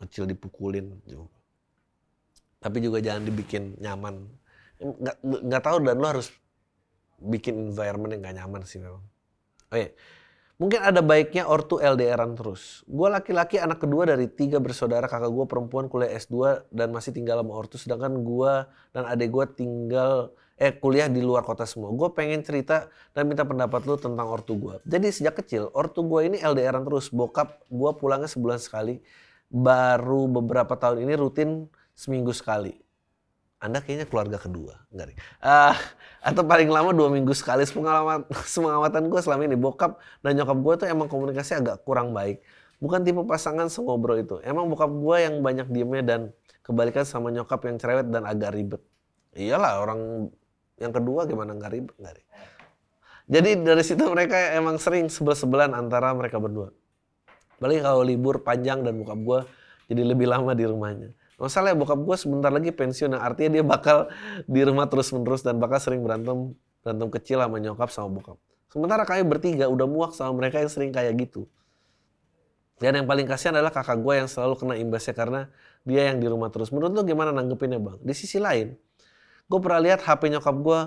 [0.00, 0.96] kecil dipukulin.
[2.58, 4.24] Tapi juga jangan dibikin nyaman
[4.80, 6.28] nggak nggak tahu dan lo harus
[7.22, 9.04] bikin environment yang gak nyaman sih memang.
[9.70, 9.94] Oh iya.
[10.54, 12.86] Mungkin ada baiknya ortu LDRan terus.
[12.86, 17.42] Gue laki-laki anak kedua dari tiga bersaudara kakak gue perempuan kuliah S2 dan masih tinggal
[17.42, 17.74] sama ortu.
[17.74, 18.52] Sedangkan gue
[18.94, 21.90] dan adik gue tinggal eh kuliah di luar kota semua.
[21.90, 24.78] Gue pengen cerita dan minta pendapat lu tentang ortu gue.
[24.86, 27.10] Jadi sejak kecil ortu gue ini LDRan terus.
[27.10, 29.02] Bokap gue pulangnya sebulan sekali.
[29.50, 32.74] Baru beberapa tahun ini rutin seminggu sekali.
[33.64, 35.18] Anda kayaknya keluarga kedua, enggak nih?
[35.40, 35.72] Uh,
[36.20, 37.64] atau paling lama dua minggu sekali.
[37.64, 42.44] Pengalaman, semangawatan gue selama ini bokap dan nyokap gue tuh emang komunikasi agak kurang baik.
[42.76, 44.36] Bukan tipe pasangan sengobrol itu.
[44.44, 46.20] Emang bokap gue yang banyak diemnya dan
[46.60, 48.84] kebalikan sama nyokap yang cerewet dan agak ribet.
[49.32, 50.28] Iyalah orang
[50.78, 52.26] yang kedua gimana nggak ribet nggak nih?
[53.24, 56.68] Jadi dari situ mereka emang sering sebel-sebelan antara mereka berdua.
[57.56, 59.40] Balik kalau libur panjang dan bokap gue
[59.88, 61.16] jadi lebih lama di rumahnya.
[61.40, 64.06] Masalah ya bokap gue sebentar lagi pensiun, nah artinya dia bakal
[64.46, 68.36] di rumah terus-menerus dan bakal sering berantem berantem kecil sama nyokap sama bokap.
[68.68, 71.48] Sementara kami bertiga udah muak sama mereka yang sering kayak gitu.
[72.82, 75.40] Dan yang paling kasihan adalah kakak gue yang selalu kena imbasnya karena
[75.86, 76.74] dia yang di rumah terus.
[76.74, 77.98] Menurut lo gimana nanggepinnya bang?
[78.02, 78.74] Di sisi lain,
[79.44, 80.80] gue pernah lihat HP nyokap gue,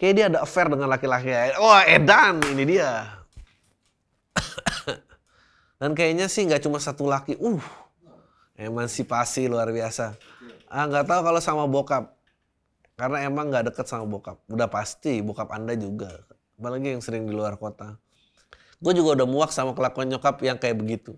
[0.00, 1.30] kayak dia ada affair dengan laki-laki.
[1.60, 3.18] Oh edan, ini dia.
[5.80, 7.38] Dan kayaknya sih nggak cuma satu laki.
[7.38, 7.62] Uh,
[8.58, 10.18] emansipasi luar biasa.
[10.66, 12.14] Ah nggak tahu kalau sama bokap.
[12.98, 14.42] Karena emang nggak deket sama bokap.
[14.50, 16.26] Udah pasti bokap anda juga.
[16.58, 17.94] Apalagi yang sering di luar kota.
[18.82, 21.14] Gue juga udah muak sama kelakuan nyokap yang kayak begitu.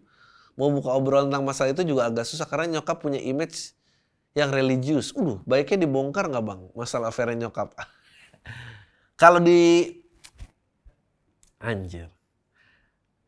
[0.60, 3.72] Mau buka obrolan tentang masalah itu juga agak susah karena nyokap punya image
[4.34, 5.10] yang religius.
[5.16, 7.74] Uh, baiknya dibongkar nggak bang masalah affair nyokap?
[9.20, 9.92] kalau di
[11.60, 12.08] anjir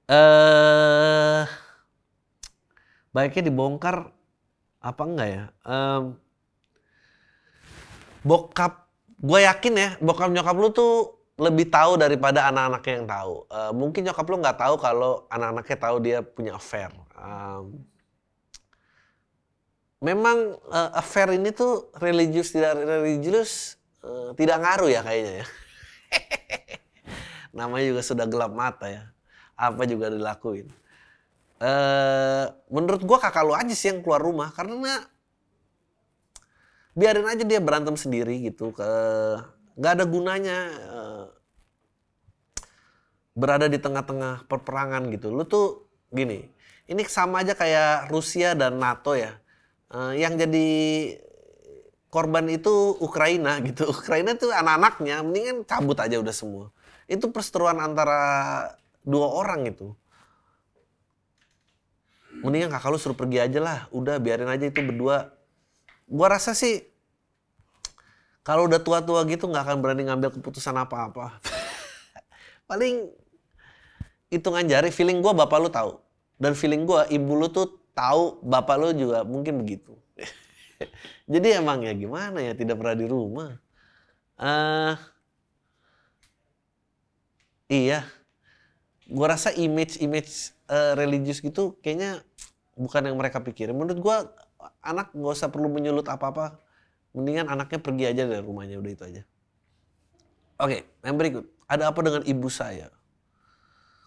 [0.09, 1.45] eh
[3.12, 4.09] baiknya dibongkar
[4.83, 5.45] apa enggak ya?
[5.62, 6.19] Um,
[8.27, 8.91] bokap,
[9.23, 13.35] gue yakin ya, bokap nyokap lu tuh lebih tahu daripada anak-anaknya yang tahu.
[13.47, 16.91] Uh, mungkin nyokap lu nggak tahu kalau anak-anaknya tahu dia punya affair.
[17.15, 17.87] Um,
[20.03, 25.47] memang uh, affair ini tuh religius tidak religius uh, tidak ngaruh ya kayaknya ya.
[27.62, 29.09] Namanya juga sudah gelap mata ya
[29.55, 30.67] apa juga dilakuin.
[31.62, 35.07] Uh, menurut gua kakak lu aja sih yang keluar rumah karena
[36.99, 38.91] biarin aja dia berantem sendiri gitu ke
[39.79, 40.59] nggak ada gunanya
[40.91, 41.25] uh,
[43.33, 45.33] berada di tengah-tengah perperangan gitu.
[45.33, 46.51] Lu tuh gini,
[46.91, 49.41] ini sama aja kayak Rusia dan NATO ya.
[49.92, 50.68] Uh, yang jadi
[52.12, 53.88] korban itu Ukraina gitu.
[53.96, 56.72] Ukraina tuh anak-anaknya mendingan cabut aja udah semua.
[57.09, 58.20] Itu perseteruan antara
[59.05, 59.96] dua orang itu.
[62.44, 63.78] Mendingan kakak lu suruh pergi aja lah.
[63.92, 65.33] Udah biarin aja itu berdua.
[66.09, 66.85] Gua rasa sih
[68.44, 71.37] kalau udah tua-tua gitu nggak akan berani ngambil keputusan apa-apa.
[72.68, 73.09] Paling
[74.33, 76.00] hitungan jari feeling gua bapak lu tahu.
[76.40, 79.96] Dan feeling gua ibu lu tuh tahu bapak lu juga mungkin begitu
[81.33, 83.50] jadi emang ya gimana ya tidak pernah di rumah
[84.40, 84.94] uh,
[87.68, 88.05] iya
[89.12, 92.24] gue rasa image-image uh, religius gitu kayaknya
[92.76, 93.76] bukan yang mereka pikirin.
[93.76, 94.16] Menurut gue
[94.81, 96.61] anak nggak usah perlu menyulut apa-apa.
[97.12, 99.22] Mendingan anaknya pergi aja dari rumahnya udah itu aja.
[100.57, 101.44] Oke, yang berikut.
[101.68, 102.88] Ada apa dengan ibu saya?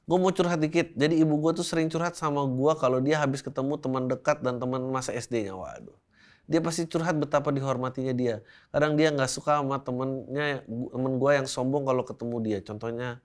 [0.06, 0.94] Gue mau curhat dikit.
[0.94, 4.62] Jadi ibu gue tuh sering curhat sama gue kalau dia habis ketemu teman dekat dan
[4.62, 5.58] teman masa SD-nya.
[5.58, 5.98] Waduh.
[6.46, 8.46] Dia pasti curhat betapa dihormatinya dia.
[8.70, 12.60] Kadang dia nggak suka sama temennya, temen gue yang sombong kalau ketemu dia.
[12.62, 13.18] Contohnya,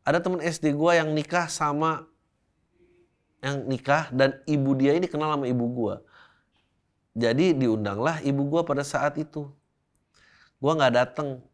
[0.00, 2.08] ada temen SD gue yang nikah sama
[3.40, 5.94] yang nikah dan ibu dia ini kenal sama ibu gue.
[7.12, 9.52] Jadi diundanglah ibu gue pada saat itu.
[10.60, 11.44] Gue nggak dateng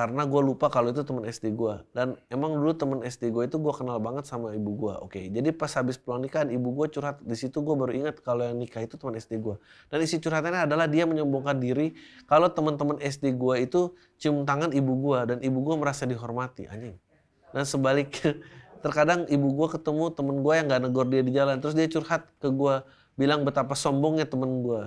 [0.00, 1.74] karena gue lupa kalau itu temen SD gue.
[1.92, 4.94] Dan emang dulu temen SD gue itu gue kenal banget sama ibu gue.
[5.04, 7.20] Oke, jadi pas habis pulang nikahan ibu gue curhat.
[7.20, 9.60] Di situ gue baru ingat kalau yang nikah itu teman SD gue.
[9.92, 11.92] Dan isi curhatannya adalah dia menyombongkan diri
[12.24, 16.64] kalau teman-teman SD gue itu cium tangan ibu gue dan ibu gue merasa dihormati.
[16.64, 16.96] Anjing
[17.54, 18.38] dan sebaliknya
[18.84, 22.24] terkadang ibu gue ketemu temen gue yang gak negor dia di jalan terus dia curhat
[22.40, 22.74] ke gue
[23.18, 24.82] bilang betapa sombongnya temen gue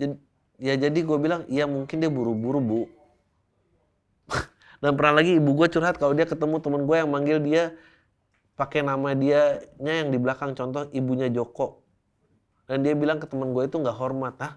[0.00, 0.14] jadi
[0.58, 2.80] ya jadi gue bilang iya mungkin dia buru-buru bu
[4.78, 7.74] dan pernah lagi ibu gue curhat kalau dia ketemu temen gue yang manggil dia
[8.54, 11.82] pakai nama dia yang di belakang contoh ibunya Joko
[12.66, 14.52] dan dia bilang ke temen gue itu nggak hormat ah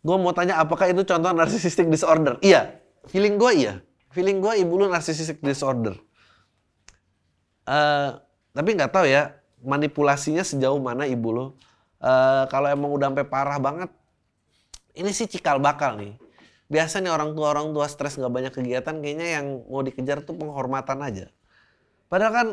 [0.00, 3.74] gue mau tanya apakah itu contoh narcissistic disorder iya feeling gue iya
[4.16, 5.92] feeling gue ibu lu narcissistic disorder.
[7.68, 8.16] Uh,
[8.56, 11.44] tapi nggak tahu ya manipulasinya sejauh mana ibu lo.
[12.00, 13.92] Uh, kalau emang udah sampai parah banget,
[14.96, 16.16] ini sih cikal bakal nih.
[16.66, 20.34] Biasa nih orang tua orang tua stres nggak banyak kegiatan, kayaknya yang mau dikejar tuh
[20.34, 21.26] penghormatan aja.
[22.10, 22.48] Padahal kan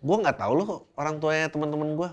[0.00, 2.10] gue nggak tahu loh orang tuanya teman-teman gue.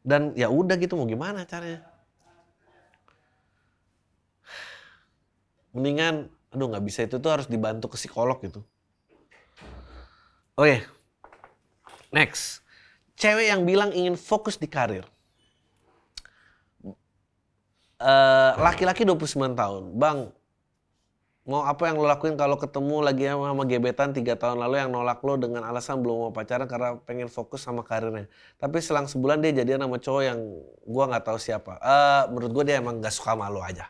[0.00, 1.84] Dan ya udah gitu mau gimana caranya.
[5.76, 8.64] Mendingan aduh nggak bisa itu tuh harus dibantu ke psikolog gitu.
[10.58, 10.78] Oke, okay.
[12.10, 12.64] next.
[13.14, 15.06] Cewek yang bilang ingin fokus di karir.
[17.98, 20.30] Uh, laki-laki 29 tahun, bang,
[21.48, 24.92] mau apa yang lo lakuin kalau ketemu lagi sama, sama gebetan tiga tahun lalu yang
[24.92, 28.28] nolak lo dengan alasan belum mau pacaran karena pengen fokus sama karirnya.
[28.60, 30.38] Tapi selang sebulan dia jadian sama cowok yang
[30.84, 31.80] gua nggak tahu siapa.
[31.80, 33.88] Uh, menurut gue dia emang gak suka malu aja.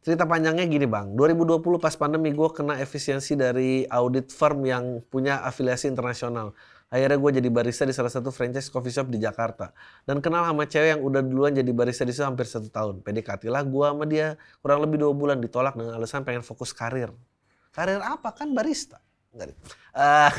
[0.00, 5.46] Cerita panjangnya gini bang, 2020 pas pandemi gue kena efisiensi dari audit firm yang punya
[5.46, 6.56] afiliasi internasional.
[6.86, 9.74] Akhirnya gue jadi barista di salah satu franchise coffee shop di Jakarta.
[10.06, 13.02] Dan kenal sama cewek yang udah duluan jadi barista di situ hampir satu tahun.
[13.02, 17.10] PDKT lah gue sama dia kurang lebih dua bulan ditolak dengan alasan pengen fokus karir.
[17.74, 19.02] Karir apa kan barista?
[19.34, 20.30] Uh,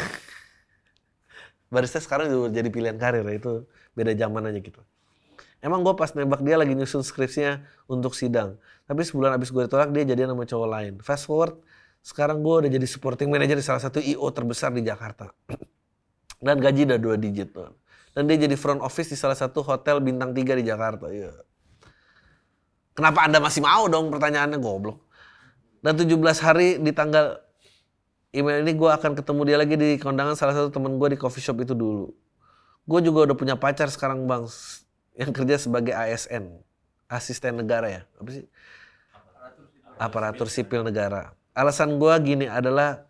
[1.74, 4.82] barista sekarang juga jadi pilihan karir ya itu beda zaman aja gitu.
[5.60, 7.60] Emang gue pas nembak dia lagi nyusun skripsinya
[7.92, 8.56] untuk sidang.
[8.88, 10.94] Tapi sebulan abis gue ditolak dia jadi nama cowok lain.
[11.04, 11.60] Fast forward,
[12.00, 15.28] sekarang gue udah jadi supporting manager di salah satu IO terbesar di Jakarta.
[16.38, 17.74] Dan gaji udah dua digit tuh.
[18.14, 21.10] Dan dia jadi front office di salah satu hotel bintang tiga di Jakarta.
[21.10, 21.34] Iya.
[22.98, 25.06] Kenapa Anda masih mau dong pertanyaannya goblok.
[25.86, 27.38] Dan 17 hari di tanggal
[28.34, 31.46] email ini gue akan ketemu dia lagi di kondangan salah satu temen gue di coffee
[31.46, 32.10] shop itu dulu.
[32.88, 34.50] Gue juga udah punya pacar sekarang bang
[35.18, 36.62] yang kerja sebagai ASN,
[37.10, 38.02] asisten negara ya.
[38.22, 38.46] Apa sih?
[39.98, 41.34] Aparatur sipil negara.
[41.58, 43.06] Alasan gue gini adalah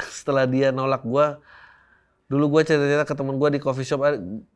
[0.00, 1.26] setelah dia nolak gue,
[2.32, 4.00] dulu gue cerita-cerita ke temen gue di coffee shop,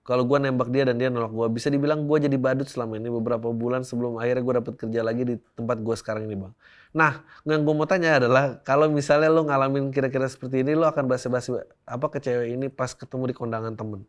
[0.01, 3.13] kalau gue nembak dia dan dia nolak gue, bisa dibilang gue jadi badut selama ini
[3.13, 6.57] beberapa bulan sebelum akhirnya gue dapet kerja lagi di tempat gue sekarang ini bang.
[6.97, 11.05] Nah, yang gue mau tanya adalah kalau misalnya lo ngalamin kira-kira seperti ini, lo akan
[11.05, 11.53] basi-basi
[11.85, 14.09] apa ke cewek ini pas ketemu di kondangan temen?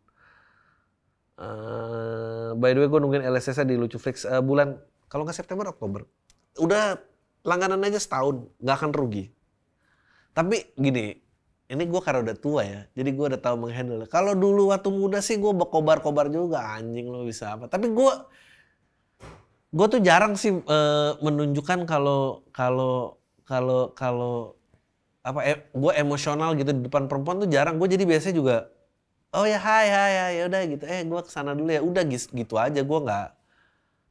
[1.35, 4.79] Uh, by the way, gue nungguin LSS di Lucu Flix uh, bulan
[5.11, 6.07] kalau nggak September Oktober.
[6.55, 7.03] Udah
[7.43, 9.27] langganan aja setahun, nggak akan rugi.
[10.31, 11.26] Tapi gini,
[11.67, 14.07] ini gue karena udah tua ya, jadi gue udah tahu menghandle.
[14.07, 17.67] Kalau dulu waktu muda sih gue kobar-kobar juga anjing lo bisa apa.
[17.67, 18.13] Tapi gue
[19.75, 24.55] gue tuh jarang sih uh, menunjukkan kalau kalau kalau kalau
[25.27, 27.75] apa eh, gue emosional gitu di depan perempuan tuh jarang.
[27.75, 28.57] Gue jadi biasanya juga
[29.35, 30.83] oh ya hai hai hai ya udah gitu.
[30.87, 31.83] Eh gue ke sana dulu ya.
[31.83, 32.79] Udah gitu, aja.
[32.79, 33.27] Gue nggak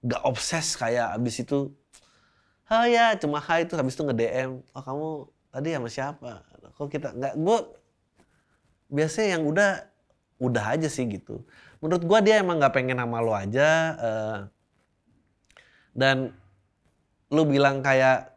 [0.07, 1.73] nggak obses kayak abis itu
[2.71, 5.09] oh ya cuma hai itu habis itu nge DM oh kamu
[5.51, 6.33] tadi sama siapa
[6.77, 7.59] kok kita nggak gue
[8.93, 9.71] biasanya yang udah
[10.37, 11.43] udah aja sih gitu
[11.81, 14.39] menurut gue dia emang nggak pengen sama lo aja uh,
[15.97, 16.37] dan
[17.33, 18.31] lu bilang kayak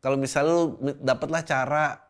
[0.00, 0.64] kalau misalnya lu
[1.02, 2.06] dapatlah cara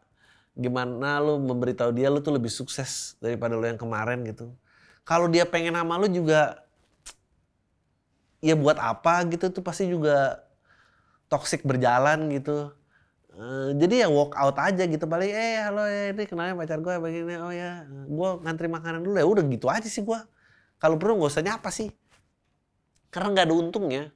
[0.57, 4.57] gimana lu memberitahu dia lu tuh lebih sukses daripada lu yang kemarin gitu.
[5.05, 6.64] Kalau dia pengen sama lu juga
[8.41, 10.41] ya buat apa gitu tuh pasti juga
[11.29, 12.73] toxic berjalan gitu.
[13.37, 16.97] Uh, jadi ya walk out aja gitu paling eh halo ya ini kenalnya pacar gue
[16.97, 17.84] begini oh ya.
[18.09, 20.16] Gue ngantri makanan dulu ya udah gitu aja sih gue
[20.80, 21.93] kalau perlu nggak usah nyapa sih.
[23.12, 24.09] Karena nggak ada untungnya.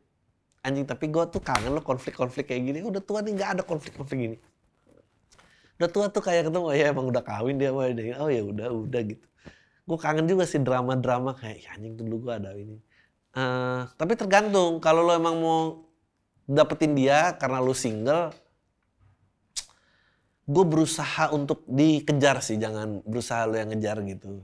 [0.64, 2.80] Anjing tapi gue tuh kangen lo konflik-konflik kayak gini.
[2.80, 4.36] Udah tua nih nggak ada konflik-konflik gini.
[5.76, 8.68] Udah tua tuh kayak ketemu oh ya emang udah kawin dia mau oh ya udah
[8.72, 9.26] udah gitu.
[9.84, 12.80] Gue kangen juga sih drama-drama kayak ya, anjing dulu gue ada ini.
[13.36, 14.80] Uh, tapi tergantung.
[14.80, 15.60] Kalau lo emang mau
[16.48, 18.32] dapetin dia karena lo single
[20.50, 24.42] gue berusaha untuk dikejar sih jangan berusaha lo yang ngejar gitu.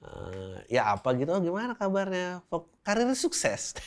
[0.00, 2.42] Uh, ya apa gitu oh gimana kabarnya?
[2.82, 3.78] Karirnya sukses.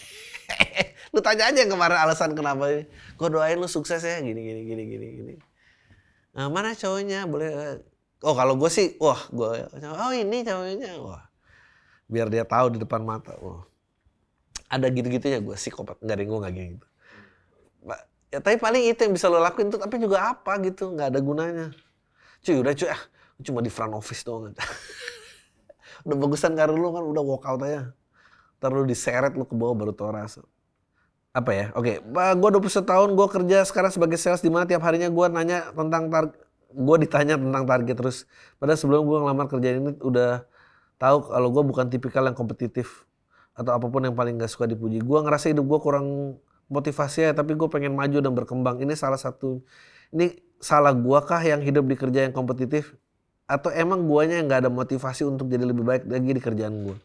[1.14, 2.88] Lu tanya aja yang kemarin alasan kenapa.
[3.20, 5.34] Gue doain lu sukses ya gini gini gini gini gini.
[6.34, 7.30] Nah, mana cowoknya?
[7.30, 7.78] Boleh
[8.24, 11.28] Oh kalau gue sih, wah gue, oh ini cowoknya, wah.
[12.08, 13.68] Biar dia tahu di depan mata, wah.
[14.72, 16.88] Ada gitu-gitu ya gue psikopat, nggak ada gue nggak gitu.
[18.34, 21.20] Ya tapi paling itu yang bisa lo lakuin tuh, tapi juga apa gitu, nggak ada
[21.22, 21.68] gunanya.
[22.42, 23.02] Cuy udah cuy, ah,
[23.46, 24.58] cuma di front office doang.
[26.10, 27.94] udah bagusan karir lu kan udah walk out aja.
[28.58, 30.42] Ntar lu diseret lu ke bawah baru tau rasa
[31.34, 31.66] apa ya?
[31.74, 32.38] Oke, okay.
[32.38, 36.14] gue 21 tahun, gue kerja sekarang sebagai sales di mana tiap harinya gue nanya tentang
[36.14, 36.38] target,
[36.70, 38.18] gue ditanya tentang target terus.
[38.62, 40.46] Padahal sebelum gue ngelamar kerjaan ini udah
[41.02, 43.10] tahu kalau gue bukan tipikal yang kompetitif
[43.58, 45.02] atau apa pun yang paling gak suka dipuji.
[45.02, 46.38] Gue ngerasa hidup gue kurang
[46.74, 48.82] motivasi ya, tapi gue pengen maju dan berkembang.
[48.82, 49.62] Ini salah satu,
[50.10, 52.98] ini salah gue kah yang hidup di kerja yang kompetitif?
[53.46, 56.98] Atau emang guanya yang gak ada motivasi untuk jadi lebih baik lagi di kerjaan gue?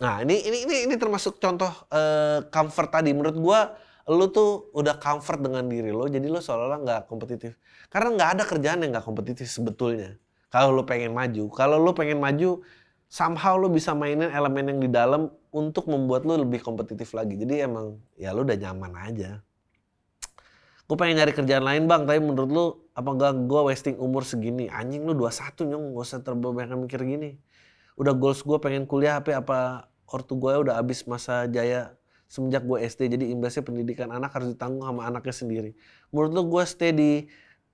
[0.00, 3.12] Nah, ini ini ini ini termasuk contoh uh, comfort tadi.
[3.12, 3.76] Menurut gua
[4.08, 7.54] lu tuh udah comfort dengan diri lo, jadi lo seolah-olah nggak kompetitif.
[7.92, 10.16] Karena nggak ada kerjaan yang nggak kompetitif sebetulnya.
[10.48, 12.64] Kalau lo pengen maju, kalau lo pengen maju,
[13.06, 17.34] somehow lo bisa mainin elemen yang di dalam untuk membuat lo lebih kompetitif lagi.
[17.38, 19.30] Jadi emang ya lo udah nyaman aja.
[20.86, 22.64] Gue pengen nyari kerjaan lain bang, tapi menurut lo
[22.98, 24.66] apa enggak gue wasting umur segini?
[24.66, 27.38] Anjing lu 21 nyong, gak usah terlalu banyak mikir gini.
[27.94, 29.58] Udah goals gue pengen kuliah apa apa
[30.10, 31.94] ortu gue udah habis masa jaya
[32.30, 35.70] semenjak gue SD jadi imbasnya pendidikan anak harus ditanggung sama anaknya sendiri
[36.14, 37.10] menurut lo gue stay di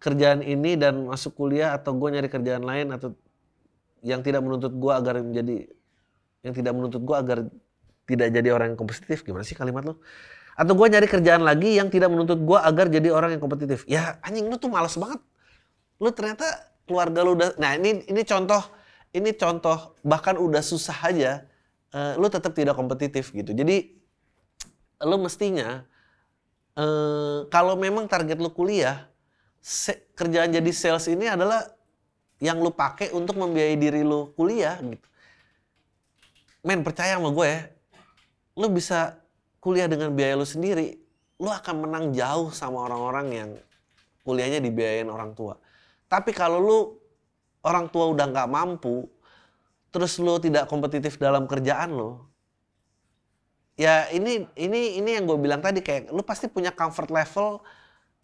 [0.01, 3.17] kerjaan ini dan masuk kuliah atau gue nyari kerjaan lain atau
[4.05, 5.57] yang tidak menuntut gue agar menjadi
[6.45, 7.39] yang tidak menuntut gue agar
[8.07, 10.01] tidak jadi orang yang kompetitif gimana sih kalimat lo
[10.57, 14.17] atau gue nyari kerjaan lagi yang tidak menuntut gue agar jadi orang yang kompetitif ya
[14.25, 15.21] anjing lu tuh males banget
[16.01, 16.47] lu ternyata
[16.89, 18.63] keluarga lu udah nah ini ini contoh
[19.17, 21.45] ini contoh bahkan udah susah aja
[21.97, 23.57] uh, lu tetap tidak kompetitif gitu.
[23.57, 23.97] Jadi
[25.05, 25.85] lu mestinya
[26.77, 29.09] uh, kalau memang target lu kuliah,
[30.13, 31.65] kerjaan jadi sales ini adalah
[32.41, 35.09] yang lu pakai untuk membiayai diri lu kuliah gitu.
[36.67, 37.61] Men percaya sama gue ya,
[38.57, 39.21] lu bisa
[39.61, 40.97] kuliah dengan biaya lu sendiri,
[41.37, 43.51] lu akan menang jauh sama orang-orang yang
[44.25, 45.61] kuliahnya dibiayain orang tua.
[46.09, 46.79] Tapi kalau lu
[47.63, 49.07] orang tua udah nggak mampu,
[49.93, 52.27] terus lu tidak kompetitif dalam kerjaan lo,
[53.77, 57.61] ya ini ini ini yang gue bilang tadi kayak lu pasti punya comfort level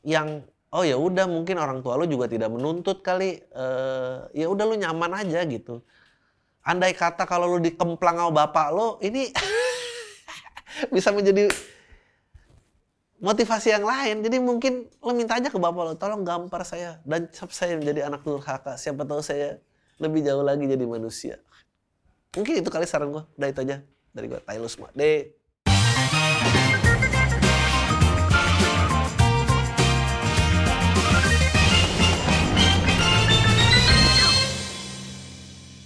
[0.03, 4.65] yang oh ya udah mungkin orang tua lu juga tidak menuntut kali uh, ya udah
[4.65, 5.85] lu nyaman aja gitu
[6.65, 9.29] andai kata kalau lu dikemplang sama bapak lo ini
[10.95, 11.49] bisa menjadi
[13.23, 17.31] motivasi yang lain jadi mungkin lo minta aja ke bapak lo tolong gampar saya dan
[17.33, 19.63] saya menjadi anak durhaka siapa tahu saya
[20.03, 21.39] lebih jauh lagi jadi manusia
[22.33, 23.25] Mungkin itu kali saran gue.
[23.37, 23.77] Udah itu aja
[24.17, 24.41] dari gue.
[24.41, 24.71] Taylor.
[24.97, 25.37] Deh.